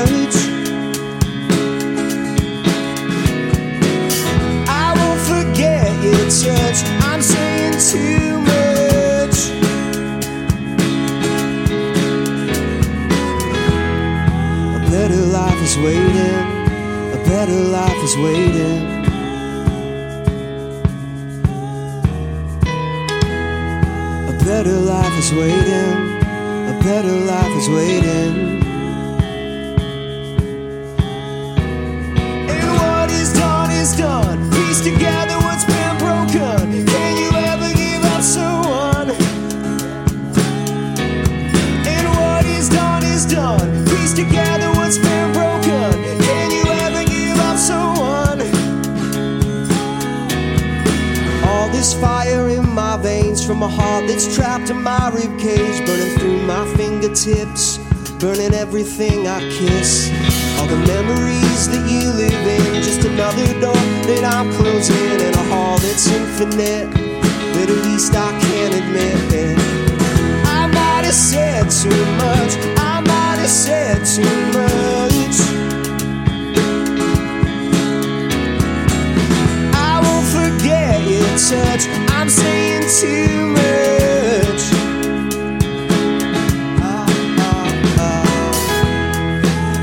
[17.37, 18.83] Better life is waiting.
[24.31, 25.97] A better life is waiting.
[26.73, 28.33] A better life is waiting.
[32.53, 34.39] And what is done is done.
[34.49, 35.26] Piece together
[53.57, 57.79] from a heart that's trapped in my ribcage, burning through my fingertips,
[58.19, 60.11] burning everything I kiss.
[60.59, 63.73] All the memories that you live in, just another door
[64.05, 66.91] that I'm closing, in a hall that's infinite,
[67.53, 69.57] but at least I can admit it.
[70.45, 75.37] I might have said too much, I might have said too much.
[79.73, 81.87] I won't forget your touch.
[82.13, 82.56] I'm saying
[82.87, 84.63] too much.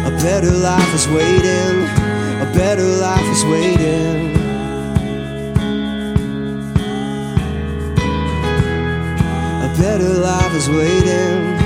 [0.06, 1.86] A better life is waiting.
[2.40, 4.34] A better life is waiting.
[9.60, 11.58] A better life is waiting.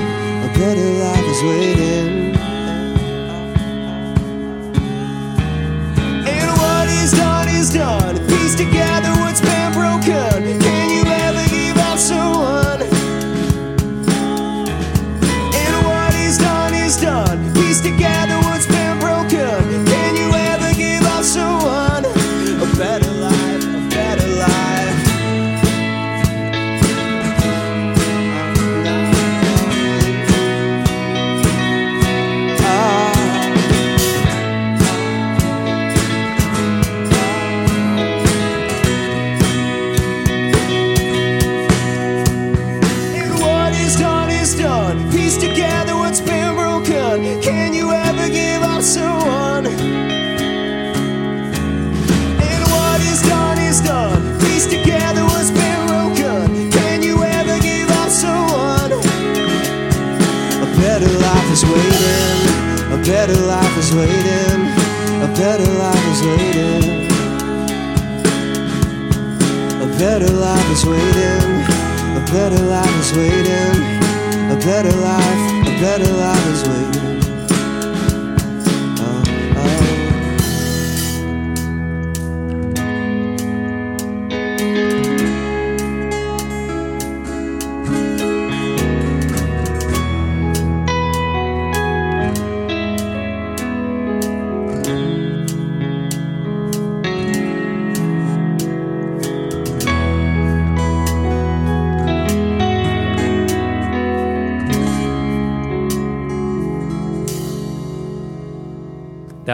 [0.43, 2.35] A better life is waiting.
[6.27, 8.17] And what is done is done.
[8.27, 9.39] Piece together what's
[17.69, 18.28] Piece together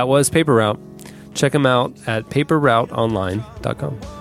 [0.05, 0.79] That was Paper Route.
[1.33, 4.14] Check them out at paperrouteonline.com.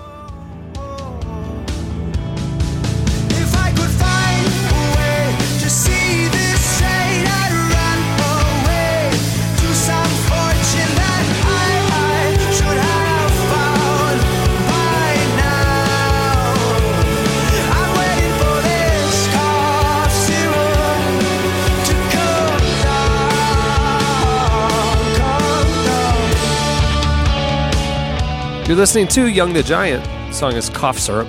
[28.66, 30.02] You're listening to Young the Giant.
[30.04, 31.28] The song is Cough Syrup,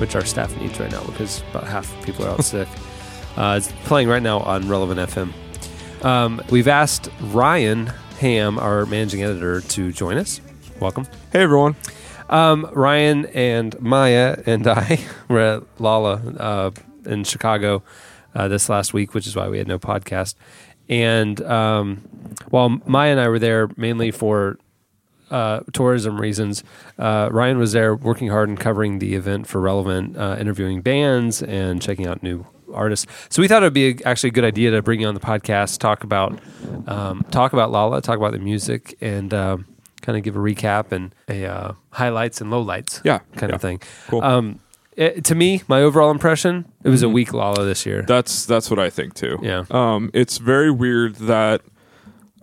[0.00, 2.66] which our staff needs right now because about half the people are out sick.
[3.36, 6.02] Uh, it's playing right now on Relevant FM.
[6.02, 7.88] Um, we've asked Ryan
[8.20, 10.40] Ham, our managing editor, to join us.
[10.80, 11.04] Welcome.
[11.30, 11.76] Hey everyone.
[12.30, 16.70] Um, Ryan and Maya and I were at Lolla uh,
[17.04, 17.82] in Chicago
[18.34, 20.36] uh, this last week, which is why we had no podcast.
[20.88, 21.98] And um,
[22.48, 24.58] while Maya and I were there mainly for
[25.34, 26.62] uh, tourism reasons,
[26.98, 31.42] uh, Ryan was there working hard and covering the event for Relevant, uh, interviewing bands
[31.42, 33.06] and checking out new artists.
[33.28, 35.14] So we thought it would be a, actually a good idea to bring you on
[35.14, 36.38] the podcast, talk about
[36.86, 39.66] um, talk about Lolla, talk about the music, and um,
[40.02, 43.56] kind of give a recap and a uh, highlights and lowlights, Yeah, kind yeah.
[43.56, 43.80] of thing.
[44.08, 44.22] Cool.
[44.22, 44.60] Um,
[44.96, 48.02] it, to me, my overall impression, it was a weak Lolla this year.
[48.02, 49.38] That's that's what I think too.
[49.42, 49.64] Yeah.
[49.70, 51.62] Um, it's very weird that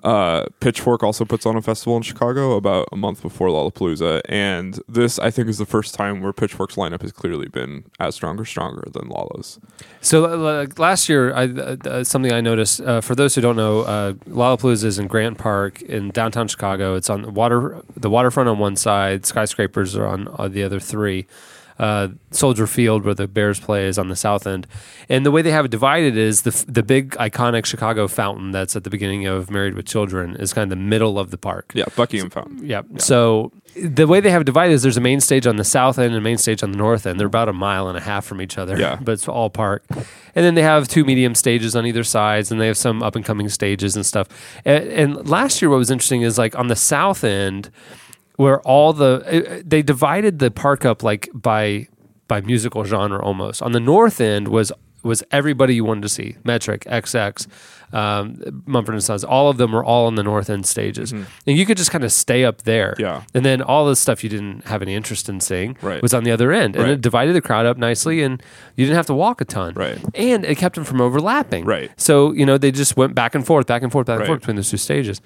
[0.04, 4.80] uh, Pitchfork also puts on a festival in Chicago about a month before Lollapalooza, and
[4.88, 8.40] this I think is the first time where Pitchfork's lineup has clearly been as strong
[8.40, 9.60] or stronger than Lolla's.
[10.02, 12.82] So uh, last year, I, uh, uh, something I noticed.
[12.82, 16.96] Uh, for those who don't know, uh, Lollapalooza is in Grant Park in downtown Chicago.
[16.96, 19.26] It's on the water, the waterfront on one side.
[19.26, 21.28] Skyscrapers are on the other three.
[21.82, 24.68] Uh, Soldier Field, where the Bears play, is on the south end.
[25.10, 28.76] And the way they have it divided is the the big iconic Chicago fountain that's
[28.76, 31.72] at the beginning of Married with Children is kind of the middle of the park.
[31.74, 32.64] Yeah, Buckingham Fountain.
[32.64, 32.84] Yeah.
[32.98, 35.98] So the way they have it divided is there's a main stage on the south
[35.98, 37.20] end and a main stage on the north end.
[37.20, 38.78] They're about a mile and a half from each other.
[38.78, 39.00] Yeah.
[39.02, 39.84] But it's all park.
[39.90, 43.16] And then they have two medium stages on either sides, and they have some up
[43.16, 44.28] and coming stages and stuff.
[44.66, 47.72] And, and last year, what was interesting is like on the south end,
[48.42, 49.12] where all the
[49.60, 51.88] uh, they divided the park up like by
[52.28, 53.62] by musical genre almost.
[53.62, 54.72] On the north end was
[55.04, 56.36] was everybody you wanted to see.
[56.44, 57.48] Metric, XX,
[57.92, 61.26] um, Mumford and Sons, all of them were all on the north end stages, and
[61.46, 62.92] you could just kind of stay up there.
[62.92, 63.02] Mm-hmm.
[63.02, 63.24] Yeah.
[63.34, 66.02] and then all the stuff you didn't have any interest in seeing Right.
[66.04, 66.94] was on the other end, and Right.
[66.94, 68.42] it divided the crowd up nicely, and
[68.76, 69.74] you didn't have to walk a ton.
[69.76, 69.98] Right.
[70.14, 71.66] and it kept them from overlapping.
[71.66, 71.90] Right.
[71.98, 74.28] So you know they just went back and forth, back and forth, back and Right.
[74.28, 75.20] forth between those two stages.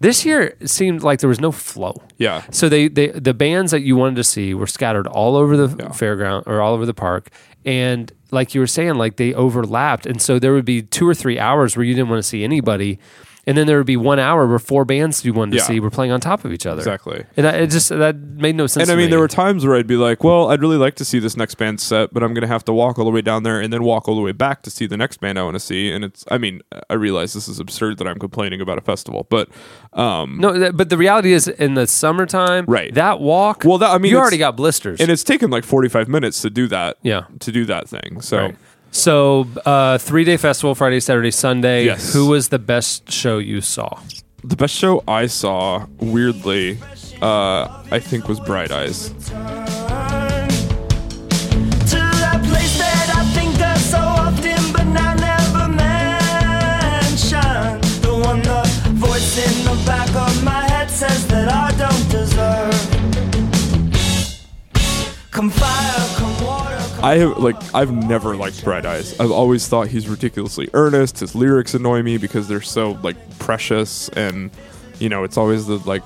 [0.00, 1.94] This year it seemed like there was no flow.
[2.16, 2.42] Yeah.
[2.50, 5.68] So they, they the bands that you wanted to see were scattered all over the
[5.76, 5.88] Yeah.
[5.90, 7.28] fairground or all over the park,
[7.66, 11.14] and like you were saying, like they overlapped, and so there would be two or
[11.14, 12.98] three hours where you didn't want to see anybody,
[13.46, 15.62] and then there would be one hour where four bands you wanted to Yeah.
[15.64, 16.80] see were playing on top of each other.
[16.80, 17.24] Exactly.
[17.36, 18.82] And I, it just that made no sense.
[18.88, 19.10] And I to mean, me.
[19.10, 21.54] there were times where I'd be like, "Well, I'd really like to see this next
[21.56, 23.72] band set, but I'm going to have to walk all the way down there and
[23.72, 25.90] then walk all the way back to see the next band I want to see."
[25.90, 29.26] And it's, I mean, I realize this is absurd that I'm complaining about a festival,
[29.30, 29.48] but
[29.92, 32.92] um, no, that, but the reality is in the summertime, Right.
[32.94, 35.64] That walk, Well, that- I mean, you it's- already got blisters, and it's taken like
[35.64, 36.96] 45 minutes to do that.
[37.02, 37.22] Yeah.
[37.40, 38.20] to do that thing.
[38.20, 38.56] So Right.
[38.92, 41.84] So, uh, three day festival, Friday, Saturday, Sunday.
[41.86, 42.12] Yes.
[42.12, 44.00] Who was the best show you saw?
[44.42, 46.78] the best show I saw, weirdly,
[47.20, 49.10] uh, I think was Bright Eyes.
[49.10, 50.48] To that
[52.48, 57.80] place that I think of so often, but I never mention.
[58.00, 58.62] The one the
[58.94, 62.88] voice in the back of my head says that I don't deserve.
[65.30, 65.58] Come fire, come water, come
[67.02, 69.18] I have like I've never liked Bright Eyes.
[69.18, 71.20] I've always thought he's ridiculously earnest.
[71.20, 74.50] His lyrics annoy me because they're so like precious and
[74.98, 76.02] you know, it's always the like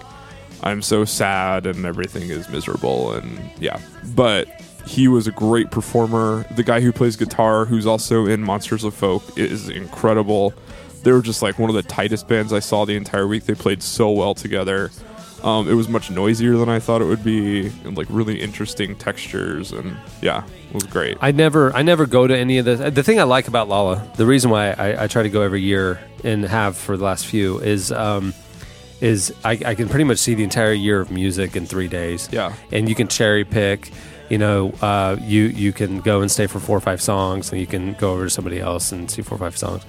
[0.63, 3.81] I'm so sad and everything is miserable and yeah.
[4.15, 4.47] But
[4.87, 6.47] he was a great performer.
[6.53, 10.55] The guy who plays guitar who's also in Monsters of Folk is incredible.
[11.03, 13.47] They were just like one of the tightest bands I saw the entire week.
[13.47, 14.93] They played so well together.
[15.43, 18.97] Um, it was much noisier than I thought it would be, and like really interesting
[18.97, 20.43] textures, and yeah,
[20.75, 21.17] was great.
[21.21, 22.91] I never, I never go to any of the.
[22.91, 25.63] The thing I like about Lolla, the reason why I, I try to go every
[25.63, 28.35] year and have for the last few is, um,
[29.01, 32.29] is I, I can pretty much see the entire year of music in three days.
[32.33, 32.55] Yeah.
[32.73, 33.91] and you can cherry pick.
[34.31, 37.61] You know, uh, you you can go and stay for four or five songs, and
[37.61, 39.85] you can go over to somebody else and see four or five songs.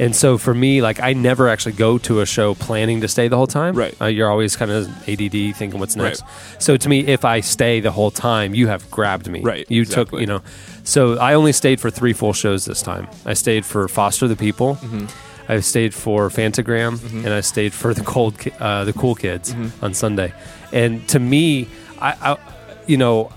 [0.00, 3.26] And so for me, like I never actually go to a show planning to stay
[3.28, 3.74] the whole time.
[3.74, 3.94] Right.
[4.00, 6.04] Uh, you're always kind of ADD thinking what's Right.
[6.18, 6.22] next.
[6.58, 9.40] So to me, if I stay the whole time, you have grabbed me.
[9.42, 10.42] Right, You took, you know.
[10.84, 13.08] So I only stayed for three full shows this time.
[13.26, 14.76] I stayed for Foster the People.
[14.76, 15.06] Mm-hmm.
[15.50, 19.84] I stayed for Phantogram, and I stayed for the cold, uh, the cool kids Mm-hmm.
[19.84, 20.32] on Sunday.
[20.72, 21.68] And to me,
[22.00, 22.36] I, I,
[22.86, 23.32] you know,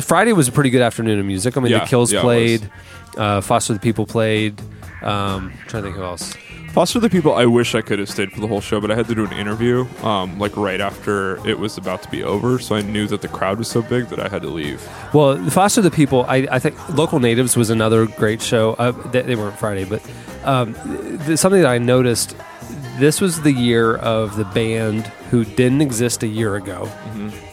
[0.00, 1.56] Friday was a pretty good afternoon of music.
[1.56, 2.70] I mean, Yeah, the Kills yeah, played,
[3.18, 4.60] uh, Foster the People played.
[5.02, 6.34] Um, trying to think who else.
[6.72, 8.94] Foster the People, I wish I could have stayed for the whole show, but I
[8.94, 12.58] had to do an interview, um, like right after it was about to be over.
[12.58, 14.82] So I knew that the crowd was so big that I had to leave.
[15.12, 18.72] Well, Foster the People, I, I think Local Natives was another great show.
[18.74, 20.02] Uh, they, they weren't Friday, but
[20.44, 20.72] um,
[21.26, 22.34] th- something that I noticed
[22.98, 26.90] this was the year of the band who didn't exist a year ago,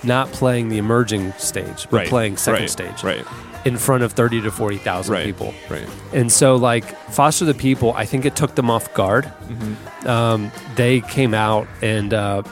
[0.04, 3.26] not playing the emerging stage, but playing second right, stage Right.
[3.66, 5.26] In front of 30 to 40,000 Right.
[5.26, 5.54] people.
[5.70, 5.88] Right.
[6.14, 9.26] And so, like Foster the People, I think it took them off guard.
[9.26, 10.08] Mm-hmm.
[10.08, 12.44] Um, they came out and uh,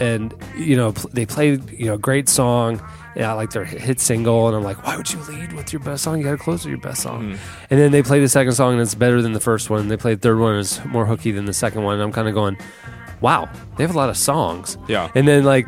[0.00, 2.80] and you know pl- they played you know a great song.
[3.14, 6.02] Yeah, like their hit single, and I'm like, why would you lead with your best
[6.04, 6.16] song?
[6.16, 7.22] You got to close with your best song.
[7.34, 7.66] Mm-hmm.
[7.68, 9.88] And then they played the second song, and it's better than the first one.
[9.88, 11.94] They played the third one, and it's more hooky than the second one.
[11.96, 12.56] And I'm kind of going,
[13.20, 14.78] wow, they have a lot of songs.
[14.88, 15.10] Yeah.
[15.14, 15.66] And then like,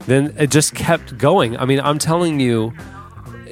[0.00, 1.56] then it just kept going.
[1.56, 2.74] I mean, I'm telling you,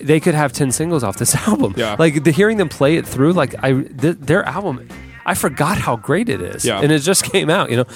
[0.03, 1.75] they could have 10 singles off this album.
[1.77, 1.97] Yeah.
[1.99, 4.89] Like the hearing them play it through, like I th- their album,
[5.27, 6.65] I forgot how great it is.
[6.65, 6.81] Yeah.
[6.81, 7.87] And it just came out, you know.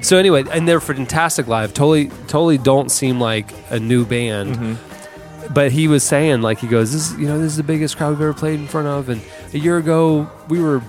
[0.00, 1.74] So anyway, and they're fantastic live.
[1.74, 4.56] Totally totally don't seem like a new band.
[4.56, 5.52] Mm-hmm.
[5.54, 8.10] But he was saying like he goes, This you know, this is the biggest crowd
[8.10, 9.20] we've ever played in front of and
[9.52, 10.82] a year ago we were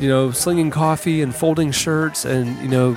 [0.00, 2.96] you know, slinging coffee and folding shirts and, you know,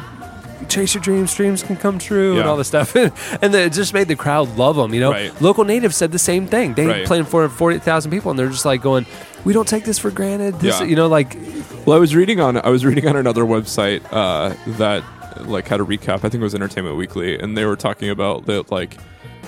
[0.70, 2.96] chase your dreams, dreams can come true, and all this stuff.
[3.42, 5.12] and it just made the crowd love them, you know.
[5.12, 5.42] Right.
[5.42, 6.74] Local natives said the same thing.
[6.74, 7.06] They Right.
[7.06, 9.06] played for 40,000 people, and they're just like going,
[9.46, 10.60] we don't take this for granted.
[10.60, 10.86] This, Yeah.
[10.88, 11.38] You know, like,
[11.86, 15.04] Well, I was reading on I was reading on another website uh, that
[15.46, 16.16] like had a recap.
[16.16, 18.98] I think it was Entertainment Weekly, and they were talking about that like.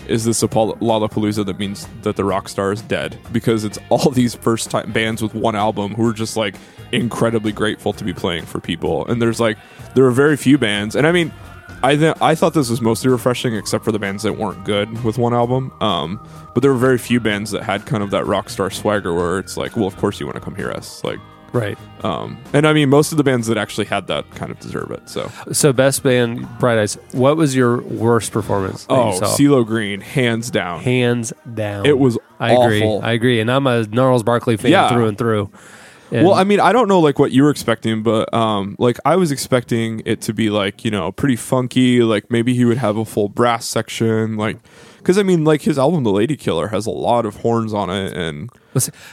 [0.09, 3.17] Is this a Lollapalooza that means that the rock star is dead?
[3.31, 6.55] Because it's all these first time bands with one album who are just like
[6.91, 9.05] incredibly grateful to be playing for people.
[9.07, 9.57] And there's like
[9.95, 11.31] there are very few bands, and I mean,
[11.83, 15.03] I th- I thought this was mostly refreshing, except for the bands that weren't good
[15.03, 15.71] with one album.
[15.81, 16.19] Um,
[16.53, 19.39] but there were very few bands that had kind of that rock star swagger, where
[19.39, 21.19] it's like, well, of course you want to come hear us, like.
[21.53, 21.77] Right.
[22.03, 24.91] Um, and I mean, most of the bands that actually had that kind of deserve
[24.91, 25.09] it.
[25.09, 26.97] So, So, best band, Bright Eyes.
[27.11, 28.85] What was your worst performance?
[28.89, 29.19] oh?
[29.21, 30.81] CeeLo Green, hands down.
[30.81, 31.85] hands down.
[31.85, 32.83] It was I agree.
[32.83, 33.39] I agree.
[33.41, 34.89] And I'm a Gnarls Barkley fan Yeah.
[34.89, 35.49] through and through.
[36.11, 38.97] And- well, I mean, I don't know like what you were expecting, but um, like
[39.05, 42.01] I was expecting it to be like you know pretty funky.
[42.01, 44.57] Like maybe he would have a full brass section, like
[44.99, 47.89] because I mean, like his album "The Lady Killer" has a lot of horns on
[47.89, 48.49] it, and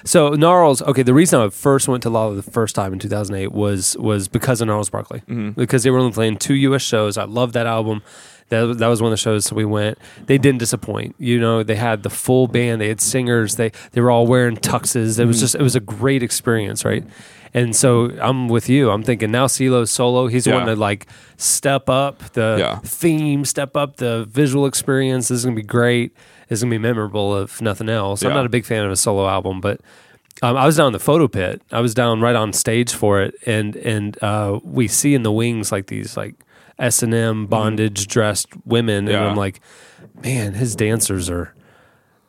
[0.05, 1.03] So Gnarls, okay.
[1.03, 4.61] The reason I first went to Lolla the first time in 2008 was was because
[4.61, 5.51] of Gnarls Barkley, mm-hmm.
[5.51, 6.82] because they were only playing two U.S.
[6.82, 7.16] shows.
[7.16, 8.03] I loved that album.
[8.49, 9.99] That was- that was one of the shows so we went.
[10.26, 11.16] They didn't disappoint.
[11.18, 12.80] You know, they had the full band.
[12.80, 13.57] They had singers.
[13.57, 15.18] They they were all wearing tuxes.
[15.18, 15.41] It was mm-hmm.
[15.41, 17.05] just it was a great experience, right?
[17.57, 18.90] And so I'm with you.
[18.90, 20.26] I'm thinking now CeeLo's solo.
[20.26, 20.52] He's Yeah.
[20.57, 21.07] wanting to like
[21.38, 22.78] step up the Yeah.
[22.84, 25.28] theme, step up the visual experience.
[25.28, 26.12] This is gonna be great.
[26.50, 28.22] It's gonna be memorable if nothing else.
[28.22, 29.80] I'm not a big fan of a solo album, but
[30.42, 31.62] um, I was down in the photo pit.
[31.72, 35.32] I was down right on stage for it, and and uh, we see in the
[35.32, 36.34] wings like these like
[36.78, 39.26] S and M bondage dressed women, and Yeah.
[39.30, 39.61] I'm like,
[40.22, 41.54] man, his dancers are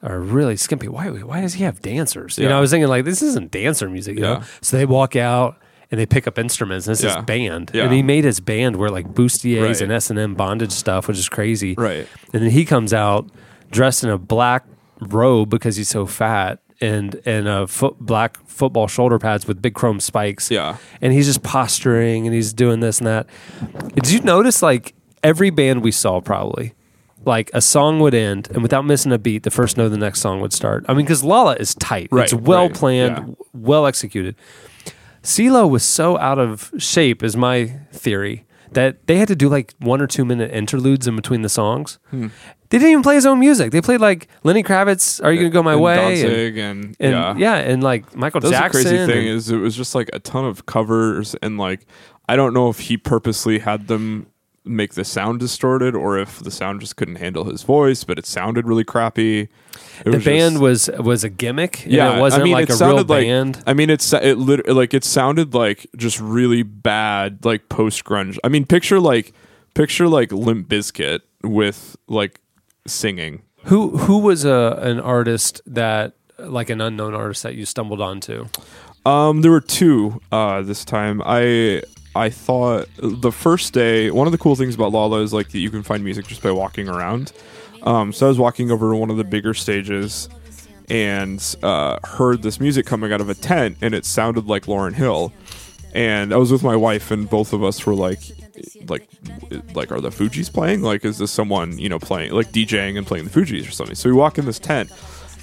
[0.03, 0.87] are really skimpy.
[0.87, 2.37] Why why does he have dancers?
[2.37, 2.49] You Yeah.
[2.51, 4.15] know, I was thinking like this isn't dancer music.
[4.15, 4.43] You know, Yeah.
[4.61, 5.57] so they walk out.
[5.89, 6.85] And they pick up instruments.
[6.85, 7.19] And this Yeah.
[7.19, 7.83] is band, Yeah.
[7.85, 9.81] and he made his band wear like bustiers Right.
[9.81, 11.75] and S and M bondage stuff, which is crazy.
[11.77, 12.05] Right.
[12.33, 13.29] And then he comes out
[13.71, 14.65] dressed in a black
[14.99, 19.75] robe because he's so fat and and a foot, black football shoulder pads with big
[19.75, 20.51] chrome spikes.
[20.51, 20.75] Yeah.
[21.01, 23.25] And he's just posturing and he's doing this and that.
[23.95, 24.93] Did you notice like
[25.23, 26.73] every band we saw probably
[27.27, 29.97] like a song would end and without missing a beat the first note of the
[29.97, 30.85] next song would start.
[30.87, 32.07] I mean cuz Lolla is tight.
[32.11, 33.45] Right, it's well right, planned, yeah.
[33.53, 34.35] well executed.
[35.23, 39.73] CeeLo was so out of shape, is my theory, that they had to do like
[39.79, 41.99] one or two minute interludes in between the songs.
[42.09, 42.27] Hmm.
[42.69, 43.71] They didn't even play his own music.
[43.71, 47.39] They played like Lenny Kravitz, "Are You Gonna Go My and Way?" and, and, and
[47.39, 47.55] yeah, yeah.
[47.55, 50.65] and like Michael was the crazy thing is it was just like a ton of
[50.65, 51.85] covers and like
[52.27, 54.27] I don't know if he purposely had them
[54.67, 58.25] make the sound distorted or if the sound just couldn't handle his voice, but it
[58.25, 59.41] sounded really crappy.
[59.41, 59.49] It
[60.05, 61.83] the was band just- was was a gimmick.
[61.85, 63.63] yeah, it wasn't I mean, like it a real sounded like, band.
[63.65, 68.37] I mean, it's it lit- like it sounded like just really bad, like post grunge.
[68.43, 69.33] I mean, picture like
[69.73, 72.39] picture like Limp Bizkit with like
[72.85, 73.41] singing.
[73.65, 78.45] Who who was a an artist that like an unknown artist that you stumbled onto?
[79.05, 81.21] Um, there were two uh, this time.
[81.25, 81.81] I
[82.17, 85.59] I thought the first day one of the cool things about Lolla is like that
[85.59, 87.31] you can find music just by walking around.
[87.83, 90.27] Um, so I was walking over to one of the bigger stages
[90.89, 94.93] and uh, heard this music coming out of a tent, and it sounded like Lauryn
[94.93, 95.33] Hill.
[95.93, 98.19] And I was with my wife, and both of us were like,
[98.87, 99.07] like,
[99.73, 100.81] like, are the Fugees playing?
[100.81, 103.95] Like, is this someone you know playing, like DJing and playing the Fugees or something?
[103.95, 104.91] So we walk in this tent,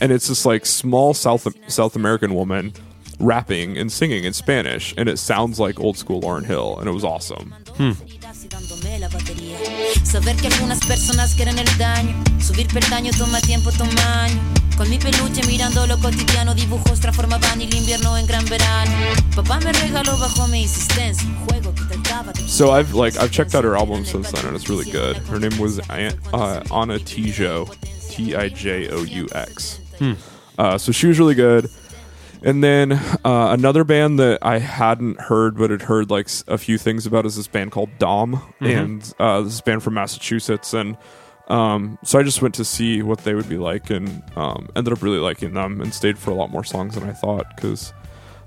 [0.00, 2.72] and it's this like small South South American woman
[3.20, 6.92] rapping and singing in Spanish, and it sounds like old school Lauryn Hill, and it
[6.92, 7.54] was awesome.
[7.78, 9.56] y dándome la batería.
[10.04, 12.14] Saber que algunas personas quieren el daño.
[12.40, 14.40] Subir peldaño toma tiempo, toma años.
[14.76, 18.92] Con mi peluche mirando lo cotidiano, dibujos transformaban el invierno en gran verano.
[19.34, 22.42] Papá me regaló bajo mi insistencia un juego que trataba de.
[22.48, 25.16] So I've like I've checked out her album since then, and it's really good.
[25.28, 27.66] Her name was An- uh, Ana Tijoux,
[28.10, 29.80] T I J O U X.
[30.58, 31.68] Uh, so she was really good.
[32.44, 36.76] And then uh, another band that I hadn't heard but had heard like a few
[36.76, 40.74] things about is this band called Dom, and uh, this band from Massachusetts.
[40.74, 40.98] And
[41.48, 44.92] um, so I just went to see what they would be like, and um, ended
[44.92, 47.94] up really liking them, and stayed for a lot more songs than I thought because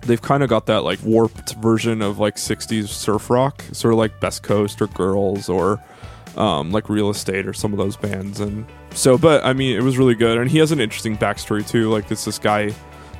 [0.01, 3.97] they've kind of got that like warped version of like 60s surf rock sort of
[3.97, 5.83] like best coast or girls or
[6.35, 8.39] um, like real estate or some of those bands.
[8.39, 10.37] And so but i mean it was really good.
[10.37, 11.89] And he has an interesting backstory too.
[11.89, 12.73] Like it's this guy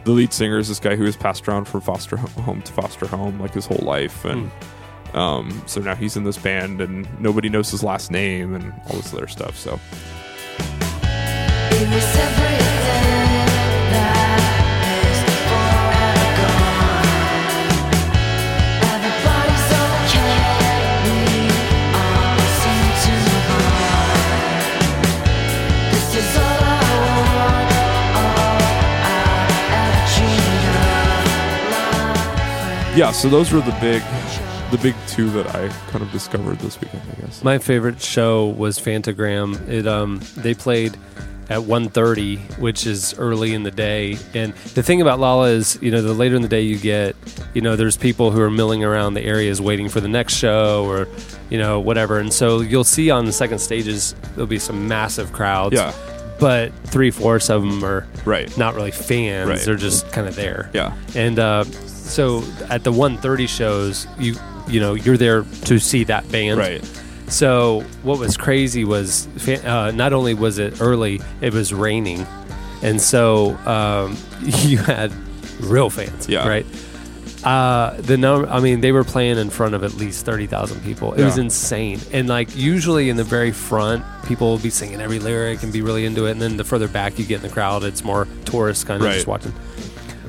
[0.08, 3.06] the lead singer is this guy who has passed around from foster home to foster
[3.06, 4.50] home like his whole life and
[5.14, 8.96] um, so now he's in this band and nobody knows his last name and all
[8.96, 9.78] this other stuff so
[32.98, 34.02] yeah so those were the big
[34.72, 38.48] the big two that i kind of discovered this weekend i guess My favorite show
[38.48, 39.68] was Phantogram.
[39.70, 40.98] It um they played
[41.50, 44.18] at 1.30, which is early in the day.
[44.34, 47.16] And the thing about Lolla is, you know, the later in the day you get,
[47.54, 50.84] you know, there's people who are milling around the areas waiting for the next show
[50.86, 51.08] or,
[51.50, 52.20] you know, whatever.
[52.20, 55.74] And so you'll see on the second stages there'll be some massive crowds.
[55.76, 55.94] Yeah.
[56.38, 58.56] But three fourths of them are Right.
[58.58, 59.50] not really fans.
[59.50, 59.60] Right.
[59.62, 60.70] They're just kind of there.
[60.74, 60.98] Yeah.
[61.16, 61.64] And uh,
[62.08, 64.36] so at the 130 shows, you
[64.68, 66.58] you know you're there to see that band.
[66.60, 66.84] right
[67.28, 72.26] So what was crazy was uh, not only was it early, it was raining,
[72.82, 75.12] and so um, you had
[75.60, 76.28] real fans.
[76.30, 76.48] Yeah.
[76.48, 76.66] Right.
[77.44, 81.14] Uh, the number, I mean, they were playing in front of at least 30,000 people.
[81.14, 82.00] It was insane.
[82.12, 85.82] And like, usually in the very front, people will be singing every lyric and be
[85.82, 86.32] really into it.
[86.32, 89.08] And then the further back you get in the crowd, it's more tourists kind of
[89.08, 89.14] Right.
[89.16, 89.54] just watching.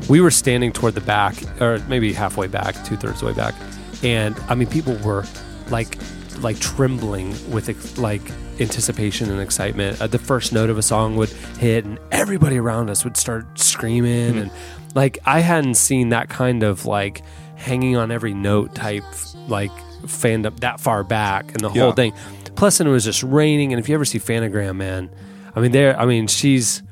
[0.08, 3.54] We were standing toward the back, or maybe halfway back, two thirds way back.
[4.02, 5.24] And I mean, people were
[5.70, 5.98] like,
[6.40, 8.22] like trembling with like
[8.60, 10.00] anticipation and excitement.
[10.00, 13.58] Uh, the first note of a song would hit, and everybody around us would start
[13.58, 14.32] screaming.
[14.32, 14.38] Hmm.
[14.38, 14.50] And
[14.94, 17.22] like, I hadn't seen that kind of like
[17.56, 19.02] hanging on every note type
[19.48, 22.12] like fandom that far back and the whole thing.
[22.54, 23.72] Plus, and it was just raining.
[23.72, 25.10] And if you ever see Phantogram, man,
[25.54, 26.82] I mean, there, I mean, she's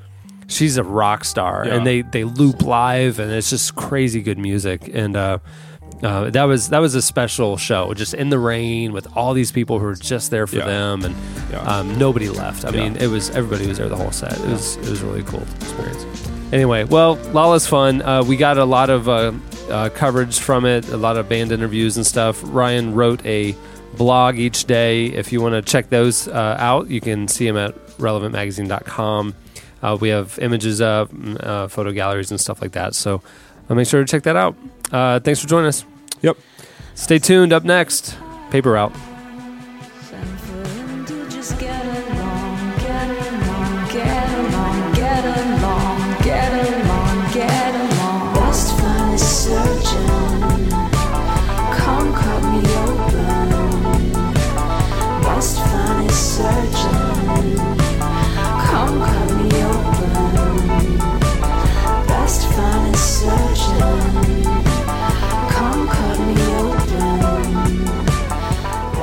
[0.48, 1.74] she's a rock star, Yeah.
[1.74, 4.90] and they they loop live, and it's just crazy good music.
[4.92, 5.38] And uh,
[6.02, 9.50] uh, that was that was a special show, just in the rain with all these
[9.52, 10.66] people who were just there for Yeah.
[10.66, 11.14] them, and
[11.50, 11.60] Yeah.
[11.62, 12.64] um, nobody left.
[12.64, 14.32] I mean, it was everybody was there the whole set.
[14.38, 16.04] It was it was really cool experience.
[16.52, 18.02] Anyway, well, Lolla's fun.
[18.02, 19.32] Uh, we got a lot of uh,
[19.68, 22.40] uh, coverage from it, a lot of band interviews and stuff.
[22.44, 23.56] Ryan wrote a
[23.96, 25.06] blog each day.
[25.06, 29.34] If you want to check those uh, out, you can see them at relevantmagazine.com.
[29.82, 32.94] Uh, we have images of mm, uh, photo galleries and stuff like that.
[32.94, 33.22] So
[33.68, 34.56] uh, make sure to check that out.
[34.90, 35.84] Uh, thanks for joining us.
[36.22, 36.38] Yep.
[36.94, 37.52] Stay tuned.
[37.52, 38.16] Up next,
[38.50, 39.15] Paper Route.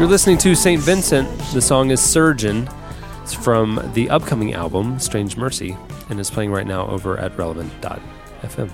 [0.04, 0.82] You're listening to St.
[0.82, 1.30] Vincent.
[1.54, 2.70] The song is Surgeon.
[3.22, 5.78] It's from the upcoming album, Strange Mercy,
[6.10, 8.70] and is playing right now over at relevant.fm.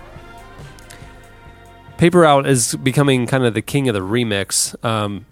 [2.00, 4.74] Paper Route is becoming kind of the king of the remix.
[4.84, 5.28] Um,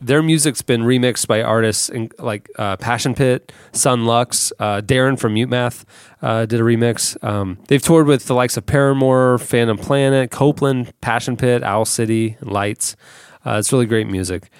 [0.00, 5.18] their music's been remixed by artists in, like uh, Passion Pit, Son Lux, uh, Darren
[5.18, 5.84] from Mute Math
[6.22, 7.22] uh, did a remix.
[7.22, 12.38] Um, they've toured with the likes of Paramore, Phantom Planet, Copeland, Passion Pit, Owl City,
[12.40, 12.96] Lights.
[13.44, 14.50] Uh, it's really great music.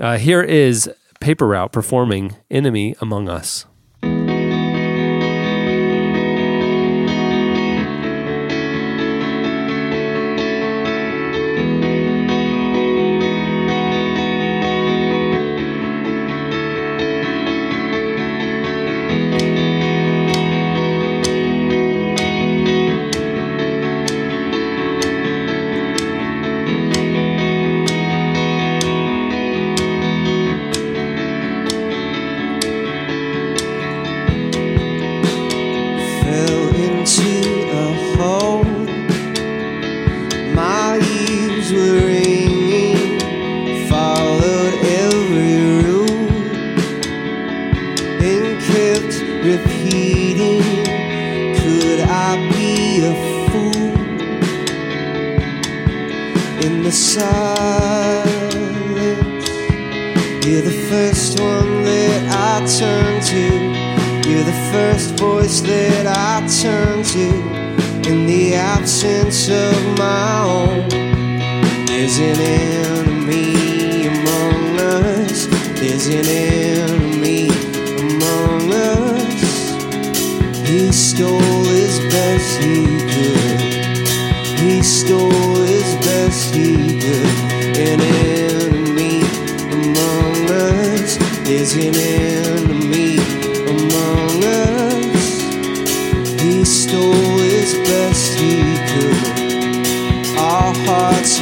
[0.00, 0.90] Uh, here is
[1.20, 3.66] Paper Route performing Enemy Among Us.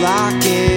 [0.02, 0.69] An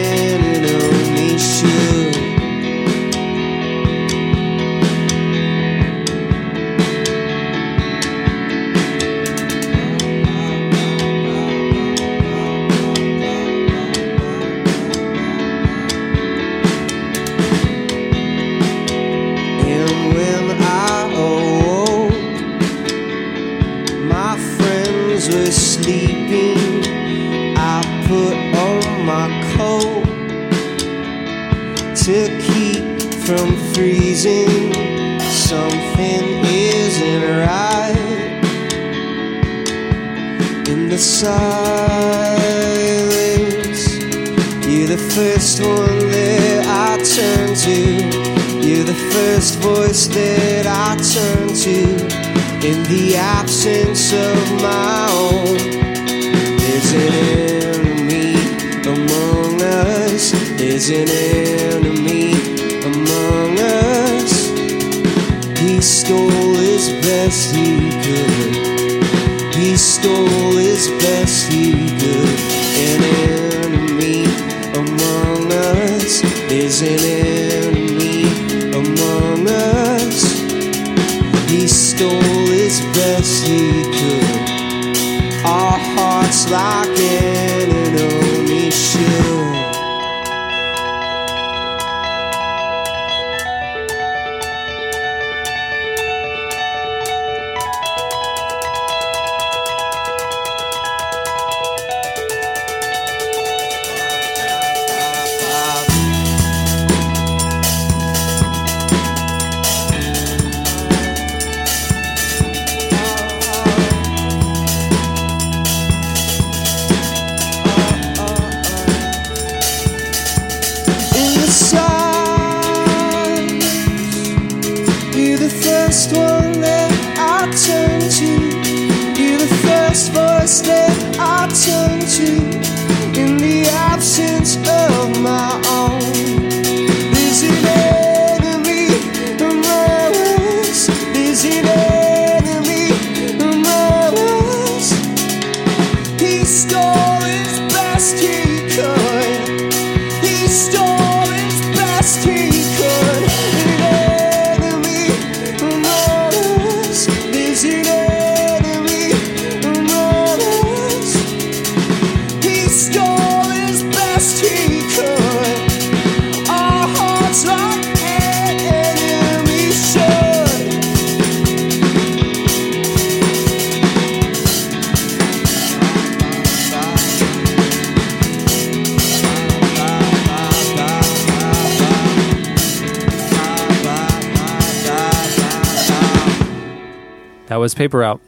[187.75, 188.21] Paper Route.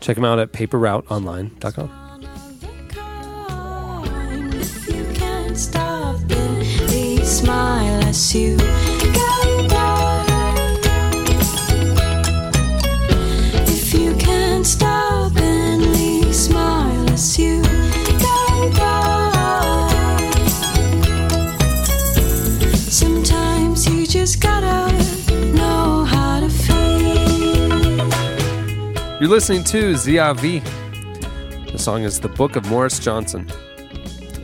[0.00, 2.04] Check them out at paperrouteonline.com.
[7.24, 8.56] Smile as you
[29.20, 30.62] You're listening to ZIV.
[31.72, 33.50] The song is The Book of Morris Johnson.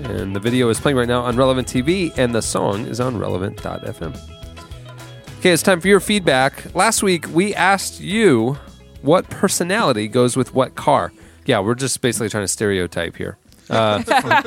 [0.02, 3.16] And the video is playing right now on Relevant TV, and the song is on
[3.16, 4.18] relevant.fm.
[5.38, 6.74] Okay, it's time for your feedback.
[6.74, 8.58] Last week, we asked you
[9.00, 11.12] what personality goes with what car.
[11.46, 13.38] Yeah, we're just basically trying to stereotype here.
[13.70, 13.98] Uh,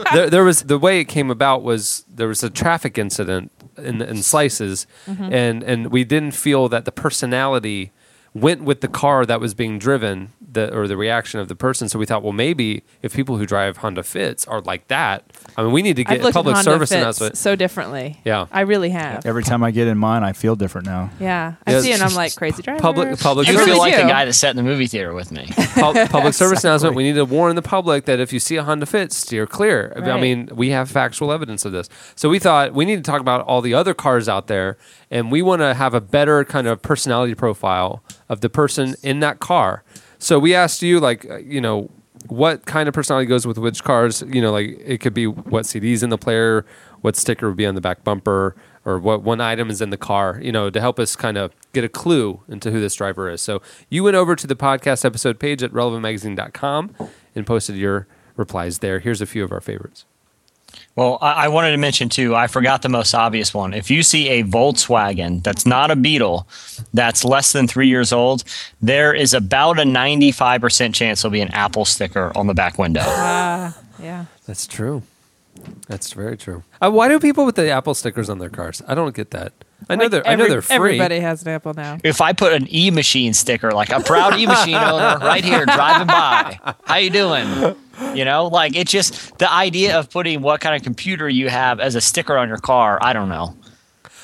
[0.14, 4.02] there, there was the way it came about was there was a traffic incident in,
[4.02, 7.94] in slices, and and we didn't feel that the personality
[8.34, 11.90] went with the car that was being driven, the or the reaction of the person.
[11.90, 15.24] So we thought, well, maybe if people who drive Honda Fits are like that,
[15.56, 17.38] I mean, we need to I've get looked public at Honda service Fits announcement.
[17.38, 18.20] so differently.
[18.24, 18.48] Yeah.
[18.52, 19.26] I really have.
[19.26, 21.10] Every time I get in mine, I feel different now.
[21.20, 22.80] Yeah, I Yeah, see and I'm like crazy driver.
[22.80, 25.32] Public public You I feel like the guy that sat in the movie theater with
[25.32, 25.48] me.
[25.76, 26.96] Pub- public service announcement.
[26.96, 29.94] We need to warn the public that if you see a Honda Fit, steer clear.
[29.96, 31.90] I mean, we have factual evidence of this.
[32.16, 34.78] So we thought we need to talk about all the other cars out there,
[35.10, 39.20] and we want to have a better kind of personality profile of the person in
[39.22, 39.84] that car.
[40.20, 41.90] So we asked you, like, uh, you know,
[42.28, 44.24] what kind of personality goes with which cars?
[44.28, 46.66] You know, like it could be what CDs in the player,
[47.02, 49.98] what sticker would be on the back bumper, or what one item is in the
[49.98, 50.40] car.
[50.42, 53.42] You know, to help us kind of get a clue into who this driver is.
[53.42, 56.96] So you went over to the podcast episode page at relevantmagazine.com
[57.36, 59.00] and posted your replies there.
[59.00, 60.06] Here's a few of our favorites.
[60.96, 62.36] Well, I, I wanted to mention too.
[62.36, 63.74] I forgot the most obvious one.
[63.74, 66.48] If you see a Volkswagen that's not a Beetle,
[66.94, 68.44] that's less than three years old,
[68.82, 72.78] there is about a ninety-five percent chance there'll be an Apple sticker on the back
[72.78, 73.02] window.
[73.04, 74.26] Ah, yeah.
[74.46, 75.04] That's true.
[75.88, 76.64] That's very true.
[76.82, 78.82] Uh, why do people with the Apple stickers on their cars?
[78.88, 79.54] I don't get that.
[79.90, 80.76] I know Like they're I know every- they're free.
[80.76, 81.98] Everybody has an Apple now.
[82.04, 85.66] if I put an E machine sticker, like a proud E machine owner right here
[85.66, 87.76] driving by, how you doing?
[88.14, 91.80] You know, like it's just the idea of putting what kind of computer you have
[91.80, 93.00] as a sticker on your car.
[93.02, 93.56] I don't know.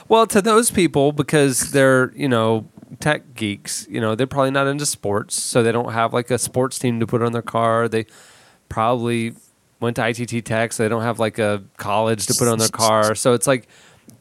[0.08, 2.70] Well, to those people, because they're, you know,
[3.00, 6.38] tech geeks, you know, they're probably not into sports, so they don't have like a
[6.38, 7.88] sports team to put on their car.
[7.88, 8.06] They
[8.70, 9.34] probably
[9.80, 12.68] went to ITT Tech, so they don't have like a college to put on their
[12.70, 13.16] car.
[13.16, 13.68] So it's like,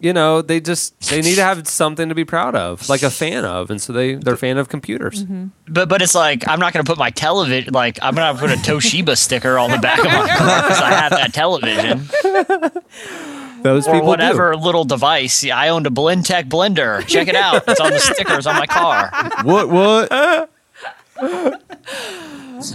[0.03, 3.11] you know, they just they need to have something to be proud of, like a
[3.11, 5.23] fan of, and so they they're a fan of computers.
[5.23, 5.47] Mm-hmm.
[5.69, 8.41] But but it's like I'm not going to put my television like I'm going to
[8.41, 12.09] put a Toshiba sticker on the back of my car because I have that television.
[13.63, 15.45] Those or people whatever little device.
[15.45, 17.07] Yeah, I owned a Blendtec blender.
[17.07, 17.63] Check it out.
[17.69, 19.13] It's on the stickers on my car.
[19.45, 19.69] What?
[19.69, 20.51] What?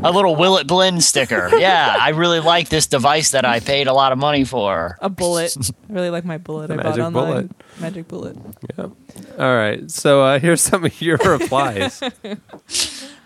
[0.04, 1.50] A little Will It Blend sticker.
[1.58, 4.98] Yeah, I really like this device that I paid a lot of money for.
[5.02, 5.56] A bullet.
[5.58, 6.70] I really like my bullet.
[6.70, 7.12] I bought magic online.
[7.26, 7.52] bullet.
[7.80, 8.38] Magic bullet.
[8.78, 8.96] do.
[9.40, 9.90] All right.
[9.90, 12.02] So uh, here's some of your replies.
[12.02, 12.38] I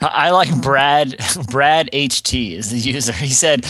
[0.01, 1.15] I like Brad.
[1.49, 3.13] Brad HT is the user.
[3.13, 3.65] He said,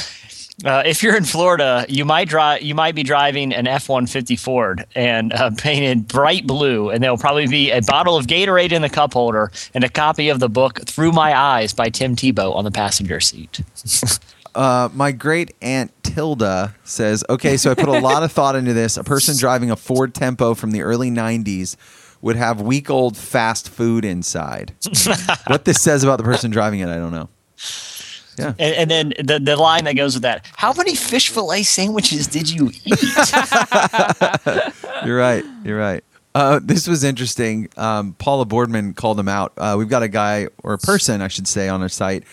[0.66, 2.62] uh, "If you're in Florida, you might drive.
[2.62, 7.48] You might be driving an F-150 Ford and uh, painted bright blue, and there'll probably
[7.48, 10.82] be a bottle of Gatorade in the cup holder and a copy of the book
[10.86, 13.62] Through My Eyes by Tim Tebow on the passenger seat."
[14.54, 18.74] Uh, my great aunt Tilda says, "Okay, so I put a lot of thought into
[18.74, 18.98] this.
[18.98, 21.78] A person driving a Ford Tempo from the early '90s
[22.22, 24.74] would have week-old fast food inside.
[25.48, 27.30] what this says about the person driving it, I don't know.
[28.38, 31.64] Yeah, And, and then the the line that goes with that: How many fish fillet
[31.64, 32.86] sandwiches did you eat?
[35.06, 35.44] you're right.
[35.64, 36.04] You're right."
[36.34, 37.68] Uh, this was interesting.
[37.76, 39.52] Um, Paula Boardman called him out.
[39.58, 42.24] Uh, we've got a guy or a person, I should say, on our site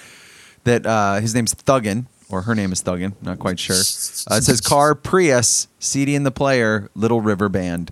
[0.64, 3.14] that uh, his name's Thuggin, or her name is Thuggin.
[3.22, 3.76] Not quite sure.
[3.76, 7.90] Uh, it says car Prius, CD in the player, Little River Band,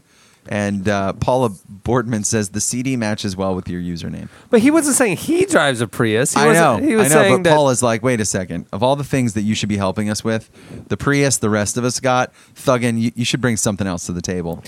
[0.49, 4.29] and uh, Paula Boardman says the CD matches well with your username.
[4.51, 6.35] But he wasn't saying he drives a Prius.
[6.35, 8.25] He I know, wasn't- He was I know, saying but that Paula's like, wait a
[8.25, 8.67] second.
[8.73, 10.51] Of all the things that you should be helping us with,
[10.89, 13.01] the Prius, the rest of us got Thuggin.
[13.01, 14.63] You, you should bring something else to the table.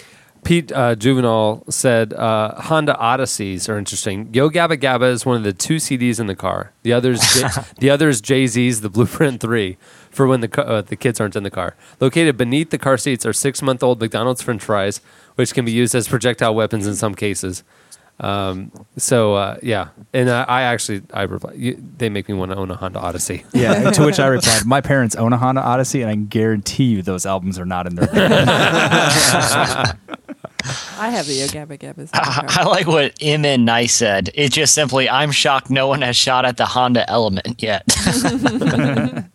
[0.45, 4.33] Pete uh, Juvenile said uh, Honda Odysseys are interesting.
[4.33, 6.73] Yo Gabba Gabba is one of the two CDs in the car.
[6.85, 7.49] The others, J-
[7.81, 9.79] the others Jay Z's The Blueprint Three
[10.11, 11.75] for when the ca- uh, the kids aren't in the car.
[12.01, 15.01] Located beneath the car seats are six month old McDonald's French fries,
[15.39, 17.63] which can be used as projectile weapons in some cases.
[18.19, 22.51] Um, so uh, yeah, and uh, I actually I reply, you, they make me want
[22.51, 23.45] to own a Honda Odyssey.
[23.53, 27.03] Yeah, to which I replied, my parents own a Honda Odyssey, and I guarantee you
[27.03, 28.09] those albums are not in their
[30.99, 32.11] I have the Yo Gabba Gabbas.
[32.13, 33.65] I like what M.N.
[33.65, 34.31] Nice said.
[34.35, 37.85] It's just simply, I'm shocked no one has shot at the Honda Element yet.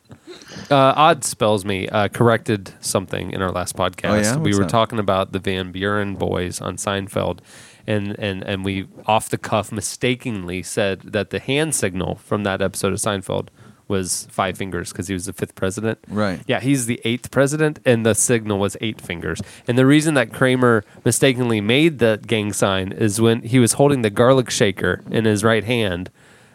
[0.74, 4.09] Uh, Odd spells me uh, corrected something in our last podcast.
[4.09, 4.38] Oh, yeah?
[4.38, 4.69] We were that?
[4.69, 7.39] talking about the Van Buren boys on Seinfeld,
[7.86, 12.59] and, and and we off the cuff mistakenly said that the hand signal from that
[12.59, 13.49] episode of Seinfeld
[13.88, 15.99] was five fingers because he was the fifth president.
[16.07, 16.41] Right.
[16.47, 19.41] Yeah, he's the eighth president, and the signal was eight fingers.
[19.67, 24.01] And the reason that Kramer mistakenly made the gang sign is when he was holding
[24.01, 26.09] the garlic shaker in his right hand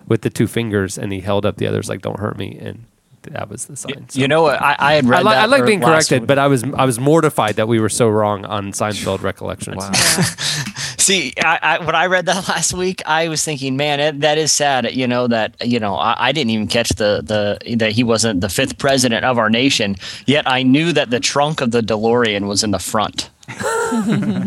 [0.08, 2.86] with the two fingers, and he held up the others like "Don't hurt me," and
[3.28, 4.08] that was the sign.
[4.08, 4.60] So- you know what?
[4.60, 6.28] I, I had read I, li- that I like being corrected, week.
[6.28, 9.82] but I was I was mortified that we were so wrong on Seinfeld recollections.
[10.98, 14.36] See, I, I, when I read that last week, I was thinking, man, it, that
[14.38, 14.92] is sad.
[14.94, 18.40] You know that you know I, I didn't even catch the the that he wasn't
[18.40, 19.96] the fifth president of our nation.
[20.26, 23.30] Yet I knew that the trunk of the DeLorean was in the front.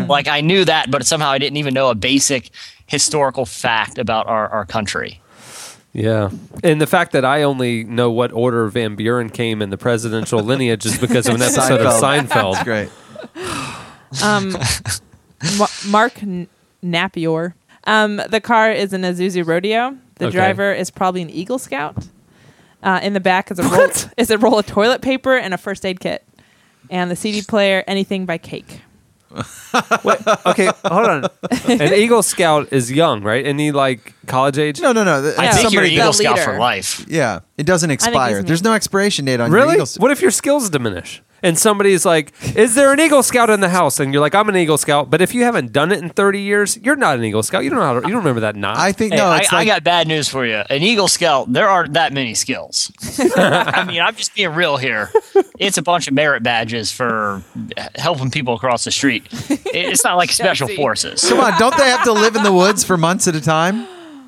[0.07, 2.51] like I knew that, but somehow I didn't even know a basic
[2.87, 5.19] historical fact about our, our country.
[5.93, 6.29] Yeah,
[6.63, 10.39] and the fact that I only know what order Van Buren came in the presidential
[10.43, 12.53] lineage is because of an episode of Seinfeld.
[12.53, 12.89] That's great.
[14.21, 14.57] Um,
[15.57, 16.47] Ma- Mark N-
[16.81, 17.55] Napior.
[17.85, 19.97] Um, the car is an Azuzu Rodeo.
[20.15, 20.33] The Okay.
[20.35, 21.95] driver is probably an Eagle Scout.
[22.83, 23.87] Uh, in the back is a roll,
[24.17, 26.25] is a roll of toilet paper and a first aid kit,
[26.89, 28.81] and the CD player anything by Cake.
[30.03, 31.23] Wait, okay, hold on.
[31.69, 33.45] An Eagle Scout is young, right?
[33.45, 34.81] And he like college age?
[34.81, 35.33] No, no, no.
[35.37, 35.51] I Yeah.
[35.53, 36.51] think you're an somebody- Eagle the Scout leader.
[36.51, 37.05] for life.
[37.07, 38.41] Yeah, it doesn't expire.
[38.41, 38.47] me.
[38.47, 39.75] There's no expiration date on your Really?
[39.75, 39.87] Eagle.
[39.97, 41.21] What if your skills diminish?
[41.43, 44.47] And somebody's like, "Is there an Eagle Scout in the house?" And you're like, "I'm
[44.49, 47.23] an Eagle Scout," but if you haven't done it in 30 years, you're not an
[47.23, 47.63] Eagle Scout.
[47.63, 48.77] You don't know how to, you don't remember that knot.
[48.77, 49.25] I think Hey, no.
[49.27, 50.63] I, It's I like got bad news for you.
[50.69, 52.91] An Eagle Scout, there aren't that many skills.
[53.35, 55.09] I mean, I'm just being real here.
[55.59, 57.43] It's a bunch of merit badges for
[57.95, 59.27] helping people across the street.
[59.49, 61.21] It's not like special forces.
[61.27, 61.57] come on.
[61.59, 63.87] Don't they have to live in the woods for months at a time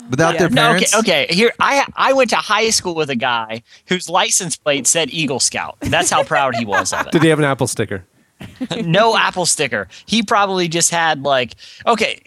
[0.09, 0.95] without their No, okay, parents?
[0.95, 1.27] okay.
[1.29, 5.39] Here, I I went to high school with a guy whose license plate said Eagle
[5.39, 5.77] Scout.
[5.81, 7.11] That's how proud he was of it.
[7.11, 8.05] Did he have an Apple sticker?
[8.83, 9.87] no Apple sticker.
[10.05, 11.53] He probably just had like,
[11.87, 12.19] okay,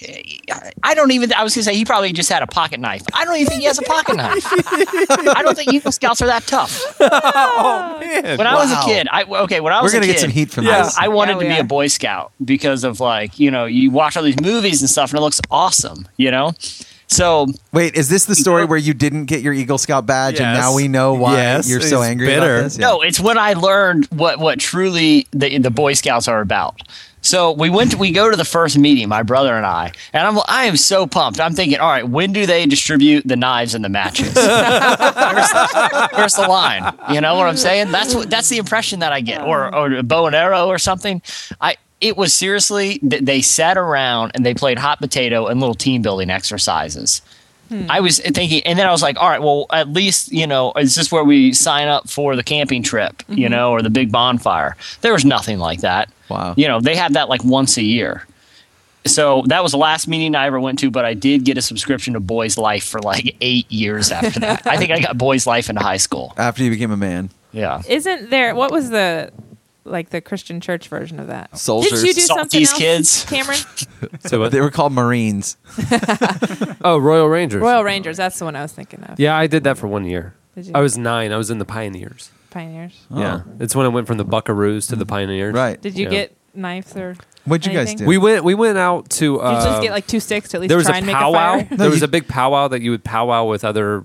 [0.83, 1.31] I don't even.
[1.35, 3.03] I was gonna say he probably just had a pocket knife.
[3.13, 4.47] I don't even think he has a pocket knife.
[4.47, 6.81] I don't think Eagle Scouts are that tough.
[7.01, 8.39] Oh man!
[8.39, 9.61] When I was a kid, I okay.
[9.61, 10.85] When I was We're gonna kid, get some heat from Yeah.
[10.85, 10.97] this.
[10.97, 11.61] I wanted Yeah, to be are.
[11.61, 15.11] a Boy Scout because of like you know you watch all these movies and stuff
[15.11, 16.53] and it looks awesome, you know.
[17.09, 20.59] So Wait, is this the story where you didn't get your Eagle Scout badge, and
[20.59, 22.57] now we know why Yes, you're so angry bitter.
[22.57, 22.79] about this?
[22.79, 26.81] No, it's when I learned what what truly the the Boy Scouts are about.
[27.23, 30.27] So we went to, we go to the first meeting, my brother and I, and
[30.27, 31.41] I'm I am so pumped.
[31.41, 34.33] I'm thinking, all right, when do they distribute the knives and the matches?
[34.37, 35.51] where's,
[36.13, 36.97] where's the line?
[37.11, 37.91] You know what I'm saying?
[37.91, 40.79] That's what that's the impression that I get, or or a bow and arrow or
[40.79, 41.21] something.
[41.61, 45.75] I it was seriously th- they sat around and they played hot potato and little
[45.75, 47.23] team building exercises.
[47.69, 47.87] Hmm.
[47.89, 50.73] I was thinking, and then I was like, all right, well, at least, you know,
[50.75, 53.53] is this where we sign up for the camping trip, you mm-hmm.
[53.53, 54.77] know, or the big bonfire?
[55.01, 56.11] There was nothing like that.
[56.29, 56.55] Wow.
[56.57, 58.27] You know, they have that like once a year.
[59.05, 61.63] So that was the last meeting I ever went to, but I did get a
[61.63, 64.67] subscription to Boys Life for like eight years after that.
[64.67, 66.35] I think I got Boys Life into high school.
[66.37, 67.83] After you became a man, Yeah.
[67.89, 68.55] Isn't there?
[68.55, 69.33] What was the
[69.87, 71.57] like the Christian church version of that?
[71.57, 72.03] Soldiers.
[72.03, 73.25] Did you do something Salty's else, Kids.
[73.25, 73.59] Cameron?
[74.27, 74.53] So what?
[74.53, 75.57] they were called Marines.
[76.85, 77.61] Oh, Royal Rangers.
[77.63, 78.17] Royal Rangers.
[78.17, 79.19] That's the one I was thinking of.
[79.19, 80.35] Yeah, I did that for one year.
[80.55, 80.73] Did you?
[80.75, 81.33] I was nine.
[81.33, 82.31] I was in the Pioneers.
[82.51, 83.07] Pioneers.
[83.11, 85.55] Yeah, it's when I went from the Buckaroos to the Pioneers.
[85.55, 85.81] Right.
[85.81, 86.11] Did you Yeah.
[86.11, 87.17] get knives or?
[87.45, 88.05] What'd you guys anything?
[88.05, 88.09] do?
[88.09, 88.45] We went.
[88.45, 89.37] We went out to.
[89.39, 90.99] Did Uh, you just get like two sticks to at least there was try a
[90.99, 91.59] and make powwow.
[91.59, 91.77] a fire?
[91.77, 94.05] there was you- a big powwow that you would powwow with other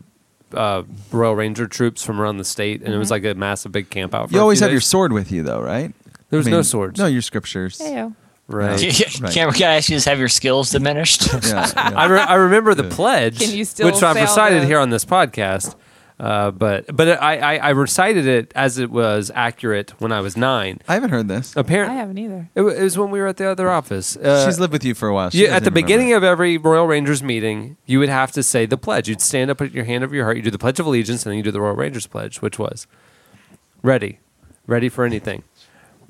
[0.53, 3.25] uh, Royal Ranger troops from around the state, and it was Mm-hmm.
[3.25, 4.29] like a massive big camp out.
[4.29, 4.87] For you a always few have your days.
[4.87, 5.93] sword with you, though, right?
[6.29, 6.99] There was I no swords.
[6.99, 7.77] No, your scriptures.
[7.79, 8.15] Heyo.
[8.47, 8.81] right.
[9.21, 9.33] Right.
[9.33, 11.27] Cameron, can I ask you, just have your skills diminished?
[11.33, 11.39] Yeah,
[11.75, 11.91] yeah.
[11.95, 14.79] I, re- I remember the pledge, Can you still which I've fail recited the- here
[14.79, 15.75] on this podcast.
[16.21, 20.37] Uh, but but I, I, I recited it as it was accurate when I was
[20.37, 20.79] nine.
[20.87, 21.53] I haven't heard this.
[21.55, 22.49] Apparently I Apparently, haven't either.
[22.53, 24.15] it, wa- it was when we were at the other office.
[24.17, 25.31] Uh, She's lived with you for a while.
[25.31, 26.27] She you, doesn't at the even beginning remember.
[26.27, 29.09] of every Royal Rangers meeting, you would have to say the pledge.
[29.09, 31.25] You'd stand up, put your hand over your heart, you do the Pledge of Allegiance,
[31.25, 32.85] and then you do the Royal Rangers pledge, which was
[33.81, 34.19] ready,
[34.67, 35.41] ready for anything,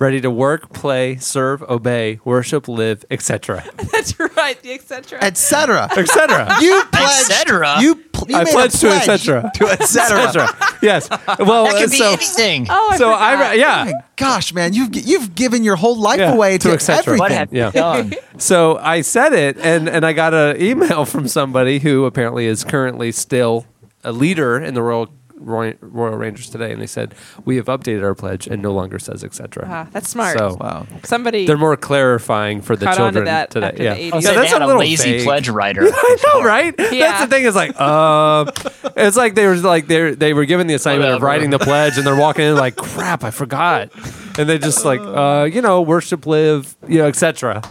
[0.02, 4.62] ready to work, play, serve, obey, worship, live, etc., That's right.
[4.62, 5.20] The etc.
[5.22, 5.90] etc.
[5.96, 6.56] etc.
[6.60, 7.12] You pledged.
[7.28, 7.82] cetera?
[7.82, 9.52] You, pl- you I made a pledged to pledge etc.
[9.56, 10.24] To etc.
[10.24, 10.78] etc.
[10.82, 11.08] Yes.
[11.40, 12.68] Well, that could be so anything.
[12.70, 13.52] oh, I so I forgot.
[13.52, 13.82] re- yeah.
[13.88, 16.80] Oh my gosh, man, you've you've given your whole life Yeah, away to to, et
[16.82, 17.18] cetera.
[17.18, 17.60] what everything.
[17.62, 17.82] have Yeah.
[17.82, 18.14] done?
[18.38, 22.64] So I said it, and and I got an email from somebody who apparently is
[22.64, 23.66] currently still
[24.04, 27.16] a leader in the Royal Roy, Royal Rangers today, and they said
[27.46, 29.68] we have updated our pledge and no longer says etc.
[29.70, 30.38] Ah, that's smart.
[30.38, 30.86] So Wow.
[31.04, 33.74] Somebody they're more clarifying for the Caught children that today.
[33.78, 35.24] yeah, the Oh, Yeah, so they that's a a, little lazy vague.
[35.24, 35.82] pledge writer.
[35.84, 36.74] I know, right?
[36.78, 36.90] Yeah.
[37.12, 37.46] That's the thing.
[37.46, 38.52] Is like, uh,
[38.96, 41.98] it's like they were like they they were given the assignment of writing the pledge,
[41.98, 43.90] and they're walking in like, crap, I forgot,
[44.38, 47.62] and they just like, uh, you know, worship, live, you know, etc.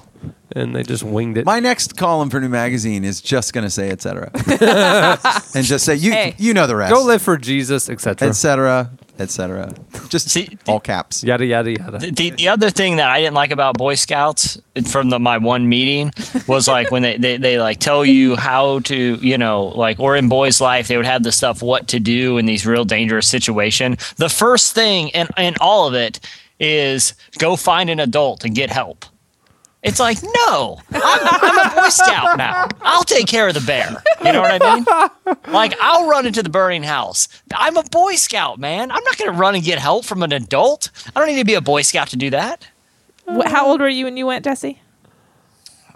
[0.56, 1.44] And they just winged it.
[1.46, 4.30] My next column for New Magazine is just going to say etc.
[5.54, 6.34] and just say you Hey.
[6.38, 6.92] you know the rest.
[6.92, 8.28] Go live for Jesus, etc.
[8.28, 8.90] etc.
[9.18, 9.74] etc.
[10.08, 11.22] Just See, all caps.
[11.22, 11.98] Yada yada yada.
[11.98, 15.68] The, the other thing that I didn't like about Boy Scouts from the, my one
[15.68, 16.10] meeting
[16.48, 20.16] was like when they, they, they like tell you how to, you know, like, or
[20.16, 23.28] in Boy's life, they would have the stuff, what to do in these real dangerous
[23.28, 23.96] situation.
[24.16, 26.18] The first thing in, in all of it
[26.58, 29.04] is go find an adult and get help.
[29.82, 32.68] It's like, no, I'm, I'm a Boy Scout now.
[32.82, 34.02] I'll take care of the bear.
[34.22, 34.84] You know what I mean?
[35.52, 37.28] Like, I'll run into the burning house.
[37.54, 38.90] I'm a Boy Scout, man.
[38.90, 40.90] I'm not going to run and get help from an adult.
[41.16, 42.68] I don't need to be a Boy Scout to do that.
[43.46, 44.82] How old were you when you went, Jesse?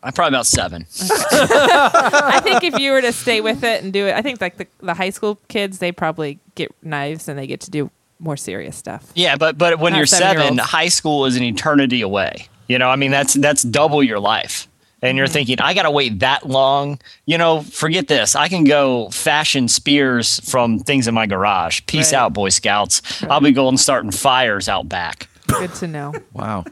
[0.03, 0.87] I'm probably about seven.
[1.01, 4.57] I think if you were to stay with it and do it, I think like
[4.57, 8.37] the, the high school kids, they probably get knives and they get to do more
[8.37, 9.11] serious stuff.
[9.15, 12.49] Yeah, but but when Not you're seven, high school is an eternity away.
[12.69, 14.69] You know, I mean that's that's double your life.
[15.03, 15.19] And Mm-hmm.
[15.19, 16.99] you're thinking, I gotta wait that long.
[17.27, 18.35] You know, forget this.
[18.35, 21.83] I can go fashion spears from things in my garage.
[21.87, 22.21] Peace Right.
[22.21, 23.03] out, Boy Scouts.
[23.25, 25.29] I'll be going starting fires out back.
[25.47, 26.13] Good to know.
[26.33, 26.65] Wow.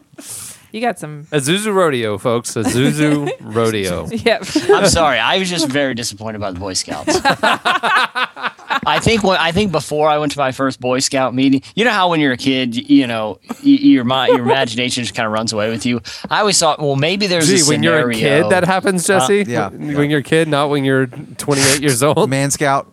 [0.70, 1.24] You got some.
[1.30, 2.56] Azuzu rodeo, folks.
[2.56, 4.06] A Zuzu rodeo.
[4.10, 4.44] Yep.
[4.70, 5.18] I'm sorry.
[5.18, 7.20] I was just very disappointed by the Boy Scouts.
[8.84, 11.84] I think when I think before I went to my first Boy Scout meeting, you
[11.84, 15.26] know how when you're a kid, you, you know, your mi- your imagination just kind
[15.26, 16.00] of runs away with you.
[16.28, 19.20] I always thought, well, maybe there's Gee, a when you're a kid, that happens, uh,
[19.20, 19.44] Jesse.
[19.50, 19.68] yeah.
[19.68, 22.28] When you're a kid, not when you're 28 years old.
[22.28, 22.88] Man Scout.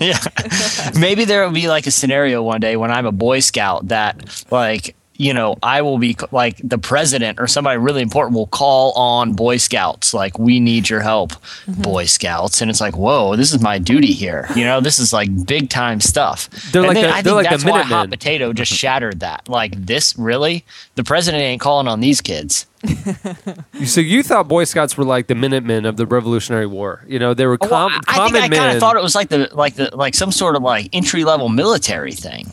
[0.00, 0.18] yeah.
[0.98, 4.44] Maybe there will be like a scenario one day when I'm a Boy Scout that
[4.50, 8.92] like you know I will be like the president or somebody really important will call
[8.92, 11.82] on Boy Scouts like we need your help mm-hmm.
[11.82, 12.60] Boy Scouts.
[12.60, 14.48] And it's like whoa this is my duty here.
[14.56, 16.48] You know this is like big time stuff.
[16.72, 18.10] They're and like then the- I they're think like that's why Hot Minutemen.
[18.10, 19.48] Potato just shattered that.
[19.48, 20.64] Like this really?
[20.94, 22.66] The president ain't calling on these kids.
[23.86, 27.04] So you thought Boy Scouts were like the Minutemen of the Revolutionary War.
[27.06, 28.96] You know, they were oh, com- well, I, I common think I kind of thought
[28.96, 32.52] it was like the like the like some sort of like entry level military thing.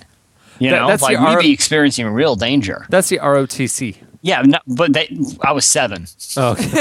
[0.62, 2.86] You That- know, that's like the we'd R- be experiencing real danger.
[2.90, 3.96] That's the ROTC.
[4.24, 5.10] Yeah, no, but they,
[5.42, 6.06] I was seven.
[6.38, 6.64] Oh, okay.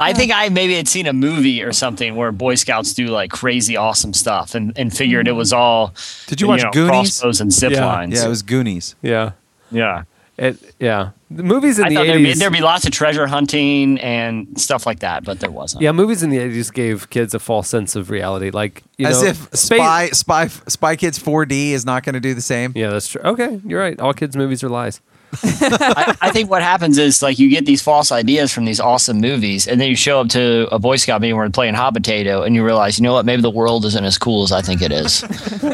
[0.00, 3.30] I think I maybe had seen a movie or something where Boy Scouts do like
[3.30, 5.92] crazy awesome stuff, and, and figured it was all.
[6.28, 6.90] Did you watch know, Goonies?
[6.90, 7.84] Crossbows and zip Yeah.
[7.84, 8.14] lines.
[8.18, 8.94] Yeah, it was Goonies.
[9.02, 9.32] yeah.
[9.70, 10.04] yeah.
[10.40, 11.10] It, yeah.
[11.30, 12.38] The movies in I the thought there'd be, 80s.
[12.38, 15.82] there'd be lots of treasure hunting and stuff like that, but there wasn't.
[15.82, 18.50] yeah, movies in the 80s gave kids a false sense of reality.
[18.50, 22.20] Like, you As know, if space- Spy Spy Spy Kids 4D is not going to
[22.20, 22.72] do the same.
[22.74, 23.20] Yeah, that's true.
[23.22, 24.00] Okay, you're right.
[24.00, 25.00] All kids' movies are lies.
[25.42, 29.20] I, I think what happens is like you get these false ideas from these awesome
[29.20, 31.94] movies, and then you show up to a Boy Scout meeting where they're playing hot
[31.94, 33.24] potato, and you realize, you know what?
[33.24, 35.22] Maybe the world isn't as cool as I think it is.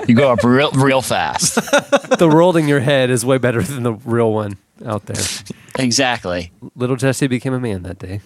[0.08, 1.54] you go up real, real fast.
[2.18, 5.24] the world in your head is way better than the real one out there.
[5.78, 6.52] Exactly.
[6.74, 8.20] Little Jesse became a man that day.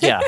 [0.00, 0.20] Yeah.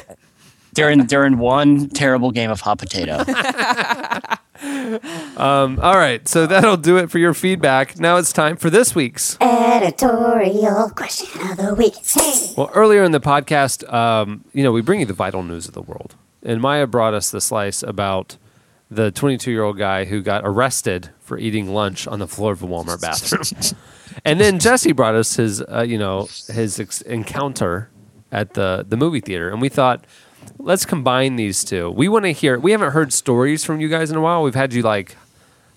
[0.78, 3.24] During during one terrible game of hot potato.
[5.36, 8.00] Um, all right, so that'll do it for your feedback.
[8.00, 9.36] Now it's time for this week's.
[9.40, 11.94] Editorial question of the week.
[12.04, 12.54] Hey.
[12.56, 15.74] Well, earlier in the podcast, um, you know, we bring you the vital news of
[15.74, 18.36] the world, and Maya brought us the slice about
[18.90, 22.62] the 22 year old guy who got arrested for eating lunch on the floor of
[22.62, 23.78] a Walmart bathroom,
[24.24, 27.90] and then Jesse brought us his, uh, you know, his ex- encounter
[28.32, 30.04] at the the movie theater, and we thought.
[30.58, 31.90] Let's combine these two.
[31.90, 32.58] We want to hear.
[32.58, 34.42] We haven't heard stories from you guys in a while.
[34.42, 35.16] We've had you like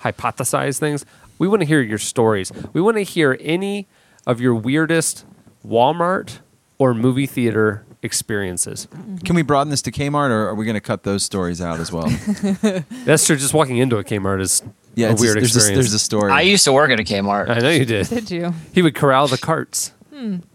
[0.02, 1.06] hypothesize things.
[1.40, 2.52] We want to hear your stories.
[2.74, 3.88] We want to hear any
[4.28, 5.26] of your weirdest
[5.66, 6.40] Walmart
[6.78, 8.88] or movie theater experiences.
[9.24, 11.80] Can we broaden this to Kmart, or are we going to cut those stories out
[11.80, 12.08] as well?
[13.06, 13.36] That's true.
[13.38, 14.64] Just walking into a Kmart is
[14.96, 15.86] Yeah, a it's weird there's, a, experience.
[15.90, 16.32] there's a story.
[16.32, 17.50] I used to work at a Kmart.
[17.50, 18.08] I know you did.
[18.08, 18.54] Did you?
[18.74, 19.94] He would corral the carts.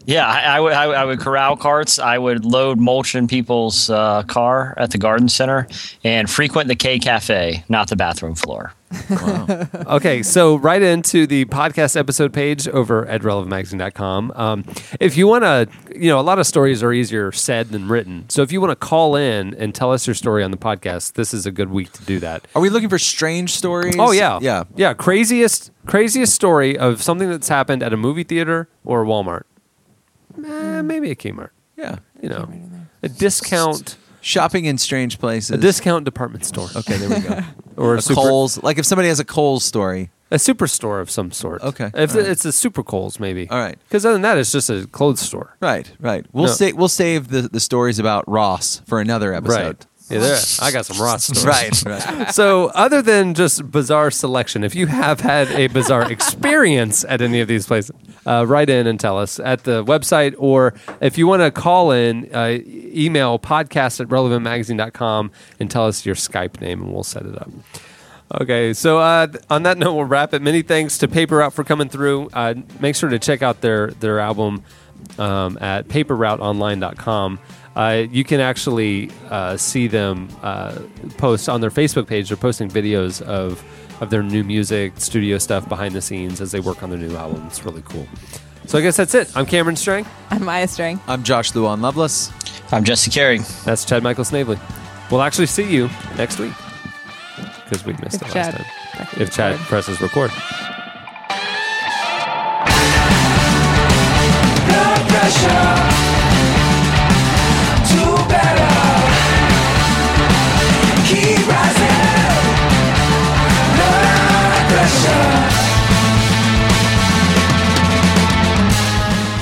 [0.05, 0.73] Yeah, I, I would.
[0.73, 1.99] I, I would corral carts.
[1.99, 5.67] I would load mulch in people's uh, car at the garden center,
[6.05, 8.73] and frequent the K Cafe, not the bathroom floor.
[9.87, 14.33] Okay, so right into the podcast episode page over at relevantmagazine.com.
[14.35, 14.65] Um,
[15.01, 18.29] if you want to, you know, a lot of stories are easier said than written.
[18.29, 21.15] So if you want to call in and tell us your story on the podcast,
[21.15, 22.47] this is a good week to do that.
[22.55, 23.97] Are we looking for strange stories?
[23.99, 24.65] Oh yeah, yeah.
[24.75, 24.95] yeah.
[24.95, 29.45] Craziest, craziest story of something that's happened at a movie theater or a Walmart.
[30.45, 31.51] Eh, maybe a Kmart.
[31.77, 31.99] Yeah.
[32.21, 32.51] You know,
[33.03, 33.97] a discount,
[34.27, 35.51] Shopping in strange places.
[35.51, 37.41] a discount department store, Okay, there we go.
[37.77, 38.61] or a, a super, Kohl's.
[38.63, 40.11] Like if somebody has a Kohl's story.
[40.33, 41.63] a superstore of some sort.
[41.63, 42.27] Okay, if right.
[42.27, 43.49] it's a super Kohl's, maybe.
[43.49, 43.79] All right.
[43.85, 45.57] Because other than that, it's just a clothes store.
[45.61, 46.27] Right, right.
[46.33, 46.53] We'll No.
[46.53, 49.65] sa- we'll save the, the stories about Ross for another episode.
[49.65, 49.87] Right.
[50.09, 51.45] Yeah, there, I got some Ross stories.
[51.45, 52.31] Right, right.
[52.35, 57.41] So, other than just bizarre selection, if you have had a bizarre experience at any
[57.41, 57.95] of these places,
[58.25, 61.91] uh, write in and tell us at the website, or if you want to call
[61.91, 67.25] in, uh, email podcast at relevantmagazine.com and tell us your Skype name, and we'll set
[67.25, 67.51] it up.
[68.41, 70.43] Okay, so uh, on that note, we'll wrap it.
[70.43, 72.29] Many thanks to Paper Route for coming through.
[72.33, 74.65] Uh, make sure to check out their their album
[75.19, 77.39] um, at paperrouteonline.com.
[77.77, 80.79] Uh, you can actually uh, see them uh,
[81.19, 82.29] post on their Facebook page.
[82.29, 83.63] They're posting videos of
[84.01, 87.15] of their new music, studio stuff behind the scenes as they work on their new
[87.17, 87.47] album.
[87.47, 88.07] It's really cool.
[88.67, 89.35] So I guess that's it.
[89.37, 90.05] I'm Cameron Strang.
[90.31, 91.01] I'm Maya Strang.
[91.07, 92.31] I'm Josh Luan Lovelace.
[92.73, 93.39] I'm Jesse Carey.
[93.65, 94.59] That's Chad Michael Snavely.
[95.11, 96.53] We'll actually see you next week
[97.65, 99.09] because we missed If it last Chad time.
[99.21, 99.67] If Chad record.
[99.67, 100.31] presses record.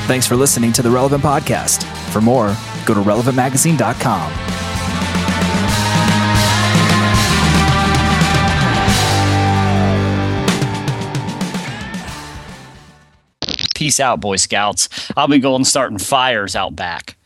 [0.06, 1.82] Thanks for listening to the Relevant Podcast.
[2.12, 2.56] For more,
[2.86, 4.32] go to relevantmagazine.com.
[13.74, 14.88] Peace out, Boy Scouts.
[15.16, 17.16] I'll be going starting fires out back.